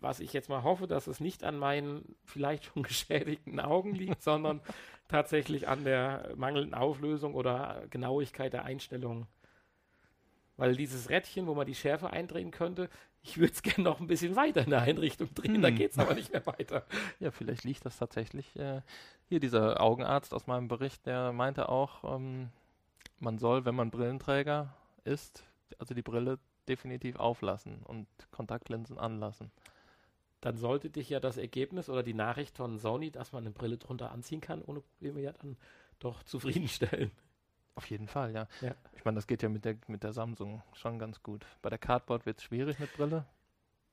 [0.00, 4.22] Was ich jetzt mal hoffe, dass es nicht an meinen vielleicht schon geschädigten Augen liegt,
[4.22, 4.60] sondern
[5.08, 9.26] tatsächlich an der mangelnden Auflösung oder Genauigkeit der Einstellungen.
[10.56, 12.88] Weil dieses Rädchen, wo man die Schärfe eindrehen könnte,
[13.22, 15.62] ich würde es gerne noch ein bisschen weiter in der Einrichtung drehen, hm.
[15.62, 16.84] da geht es aber nicht mehr weiter.
[17.20, 18.56] Ja, vielleicht liegt das tatsächlich.
[18.56, 18.80] Äh,
[19.28, 22.50] hier dieser Augenarzt aus meinem Bericht, der meinte auch, ähm,
[23.18, 24.74] man soll, wenn man Brillenträger
[25.04, 25.44] ist,
[25.78, 26.38] also die Brille
[26.68, 29.50] definitiv auflassen und Kontaktlinsen anlassen.
[30.40, 33.78] Dann sollte dich ja das Ergebnis oder die Nachricht von Sony, dass man eine Brille
[33.78, 35.56] drunter anziehen kann, ohne Probleme ja dann
[35.98, 37.10] doch zufriedenstellen.
[37.74, 38.48] Auf jeden Fall, ja.
[38.62, 38.74] ja.
[38.94, 41.44] Ich meine, das geht ja mit der, mit der Samsung schon ganz gut.
[41.60, 43.26] Bei der Cardboard wird es schwierig mit Brille.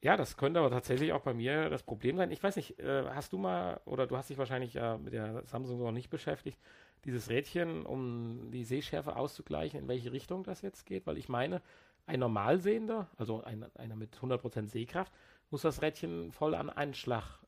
[0.01, 2.29] Ja, das könnte aber tatsächlich auch bei mir das Problem sein.
[2.31, 5.45] Ich weiß nicht, äh, hast du mal, oder du hast dich wahrscheinlich ja mit der
[5.45, 6.59] Samsung noch nicht beschäftigt,
[7.05, 11.07] dieses Rädchen, um die Sehschärfe auszugleichen, in welche Richtung das jetzt geht?
[11.07, 11.61] Weil ich meine,
[12.05, 15.11] ein Normalsehender, also ein, einer mit 100% Sehkraft,
[15.53, 17.39] muss das Rädchen voll an einen Schlag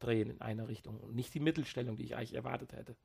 [0.00, 2.96] drehen in eine Richtung und nicht die Mittelstellung, die ich eigentlich erwartet hätte.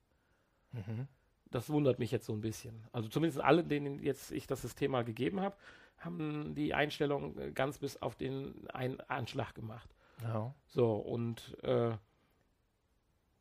[0.71, 1.07] Mhm
[1.55, 2.83] das wundert mich jetzt so ein bisschen.
[2.91, 5.55] Also zumindest alle, denen jetzt ich das System mal gegeben habe,
[5.97, 9.89] haben die Einstellung äh, ganz bis auf den einen Anschlag gemacht.
[10.21, 10.53] Ja.
[10.67, 11.91] So, und äh,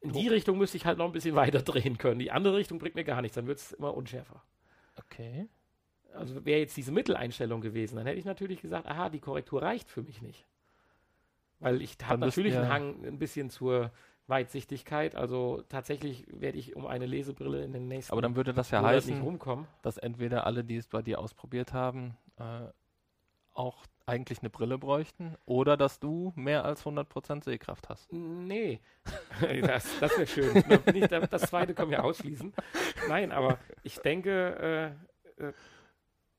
[0.00, 2.20] in die Richtung müsste ich halt noch ein bisschen weiter drehen können.
[2.20, 4.42] Die andere Richtung bringt mir gar nichts, dann wird es immer unschärfer.
[4.96, 5.48] Okay.
[6.12, 9.90] also wäre jetzt diese Mitteleinstellung gewesen, dann hätte ich natürlich gesagt, aha, die Korrektur reicht
[9.90, 10.46] für mich nicht.
[11.64, 13.90] Weil ich habe natürlich einen Hang ein bisschen zur
[14.26, 15.14] Weitsichtigkeit.
[15.14, 18.82] Also tatsächlich werde ich um eine Lesebrille in den nächsten Aber dann würde das ja
[18.82, 19.38] heißen,
[19.82, 22.68] dass entweder alle, die es bei dir ausprobiert haben, äh,
[23.54, 28.12] auch eigentlich eine Brille bräuchten oder dass du mehr als 100% Sehkraft hast.
[28.12, 28.80] Nee,
[29.62, 30.62] das, das wäre schön.
[30.94, 32.52] Ich, das zweite können wir ausschließen.
[33.08, 34.96] Nein, aber ich denke,
[35.38, 35.52] äh, äh,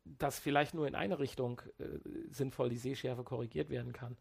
[0.03, 1.85] dass vielleicht nur in eine Richtung äh,
[2.29, 4.17] sinnvoll die Sehschärfe korrigiert werden kann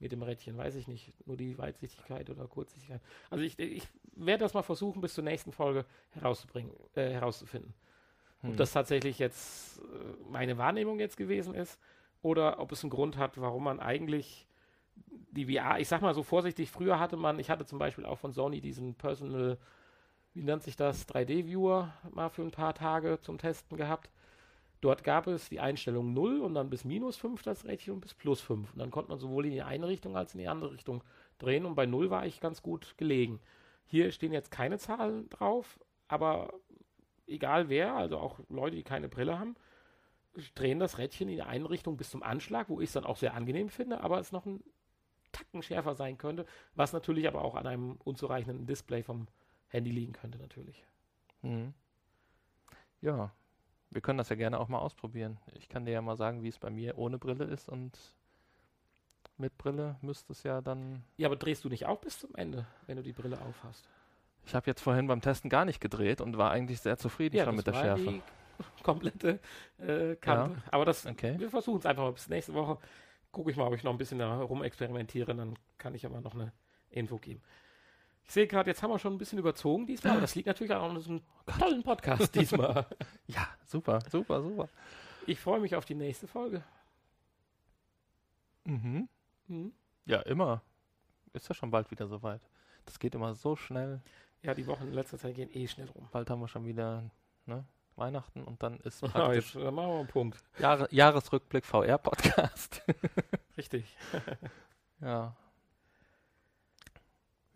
[0.00, 1.12] mit dem Rädchen, weiß ich nicht.
[1.26, 3.00] Nur die Weitsichtigkeit oder Kurzsichtigkeit.
[3.30, 7.74] Also ich, ich werde das mal versuchen, bis zur nächsten Folge herauszubringen, äh, herauszufinden.
[8.40, 8.50] Hm.
[8.50, 9.82] Ob das tatsächlich jetzt äh,
[10.30, 11.78] meine Wahrnehmung jetzt gewesen ist
[12.22, 14.46] oder ob es einen Grund hat, warum man eigentlich
[15.30, 18.18] die VR, ich sag mal so vorsichtig, früher hatte man, ich hatte zum Beispiel auch
[18.18, 19.58] von Sony diesen Personal,
[20.34, 24.10] wie nennt sich das, 3D-Viewer mal für ein paar Tage zum Testen gehabt.
[24.80, 28.14] Dort gab es die Einstellung 0 und dann bis minus 5 das Rädchen und bis
[28.14, 28.72] plus 5.
[28.72, 31.02] Und dann konnte man sowohl in die eine Richtung als in die andere Richtung
[31.38, 33.40] drehen und bei 0 war ich ganz gut gelegen.
[33.86, 36.52] Hier stehen jetzt keine Zahlen drauf, aber
[37.26, 39.56] egal wer, also auch Leute, die keine Brille haben,
[40.54, 43.16] drehen das Rädchen in die eine Richtung bis zum Anschlag, wo ich es dann auch
[43.16, 44.62] sehr angenehm finde, aber es noch ein
[45.32, 49.26] Tacken schärfer sein könnte, was natürlich aber auch an einem unzureichenden Display vom
[49.68, 50.84] Handy liegen könnte, natürlich.
[51.42, 51.74] Mhm.
[53.00, 53.32] Ja,
[53.90, 55.38] wir können das ja gerne auch mal ausprobieren.
[55.54, 57.98] Ich kann dir ja mal sagen, wie es bei mir ohne Brille ist und
[59.36, 61.04] mit Brille müsste es ja dann.
[61.16, 63.88] Ja, aber drehst du nicht auch bis zum Ende, wenn du die Brille aufhast?
[64.44, 67.44] Ich habe jetzt vorhin beim Testen gar nicht gedreht und war eigentlich sehr zufrieden ja,
[67.44, 68.22] schon mit der Schärfe.
[68.82, 69.38] Komplette
[69.78, 70.56] äh, Kante.
[70.56, 70.62] Ja.
[70.72, 71.38] Aber das, okay.
[71.38, 72.78] wir versuchen es einfach mal bis nächste Woche.
[73.30, 76.34] Gucke ich mal, ob ich noch ein bisschen da rumexperimentiere, dann kann ich aber noch
[76.34, 76.52] eine
[76.90, 77.42] Info geben.
[78.28, 80.72] Ich sehe gerade, jetzt haben wir schon ein bisschen überzogen diesmal, aber das liegt natürlich
[80.74, 81.22] auch an diesem
[81.58, 82.84] tollen Podcast diesmal.
[83.26, 84.68] ja, super, super, super.
[85.26, 86.62] Ich freue mich auf die nächste Folge.
[88.64, 89.08] Mhm.
[89.46, 89.72] mhm.
[90.04, 90.60] Ja, immer.
[91.32, 92.42] Ist ja schon bald wieder soweit.
[92.84, 94.02] Das geht immer so schnell.
[94.42, 96.06] Ja, die Wochen in letzter Zeit gehen eh schnell rum.
[96.12, 97.10] Bald haben wir schon wieder
[97.46, 97.64] ne,
[97.96, 100.44] Weihnachten und dann ist praktisch ja, jetzt, dann machen wir einen Punkt.
[100.58, 102.82] Jahre, Jahresrückblick VR-Podcast.
[103.56, 103.96] Richtig.
[105.00, 105.34] ja,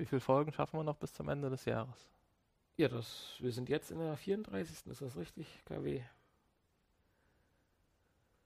[0.03, 2.11] wie viele Folgen schaffen wir noch bis zum Ende des Jahres?
[2.77, 4.89] Ja, das, wir sind jetzt in der 34.
[4.89, 6.03] Ist das richtig, KW?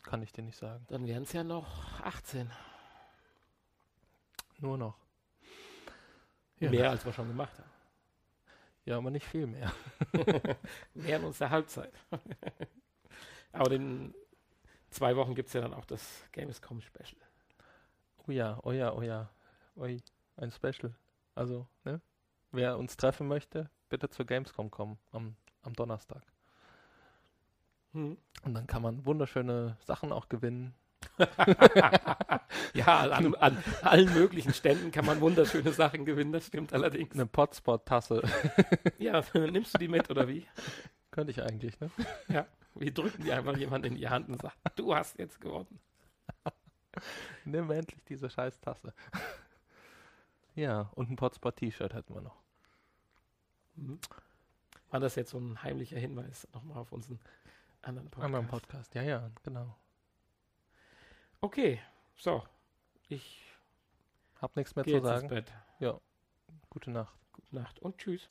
[0.02, 0.84] Kann ich dir nicht sagen.
[0.88, 2.52] Dann wären es ja noch 18.
[4.58, 4.98] Nur noch.
[6.60, 7.70] Ja, mehr als wir schon gemacht haben.
[8.84, 9.72] Ja, aber nicht viel mehr.
[10.94, 11.94] mehr in uns der Halbzeit.
[13.52, 14.14] aber in
[14.90, 17.16] zwei Wochen gibt es ja dann auch das Gamescom Special.
[18.26, 19.30] Oh ja, oh ja, oh ja.
[19.76, 20.02] Oi,
[20.36, 20.94] ein Special.
[21.36, 22.00] Also, ne?
[22.50, 26.22] Wer uns treffen möchte, bitte zur Gamescom kommen am, am Donnerstag.
[27.92, 28.16] Hm.
[28.42, 30.74] Und dann kann man wunderschöne Sachen auch gewinnen.
[32.74, 37.14] ja, an, an, allen möglichen Ständen kann man wunderschöne Sachen gewinnen, das stimmt allerdings.
[37.14, 38.22] Eine Potspot-Tasse.
[38.98, 40.46] ja, nimmst du die mit oder wie?
[41.10, 41.90] Könnte ich eigentlich, ne?
[42.28, 45.80] Ja, wir drücken die einfach jemand in die Hand und sagen, du hast jetzt gewonnen.
[47.44, 48.94] Nimm endlich diese scheiß Tasse.
[50.56, 52.36] Ja, und ein Potspot-T-Shirt hätten wir noch.
[53.74, 54.00] Mhm.
[54.90, 57.20] War das jetzt so ein heimlicher Hinweis nochmal auf unseren
[57.82, 58.24] anderen Podcast?
[58.24, 59.76] Anderen Podcast, ja, ja, genau.
[61.42, 61.80] Okay,
[62.16, 62.42] so.
[63.08, 63.52] Ich
[64.40, 65.44] hab nichts mehr zu sagen.
[65.78, 66.00] Ja.
[66.70, 67.14] Gute Nacht.
[67.32, 68.26] Gute Nacht und tschüss.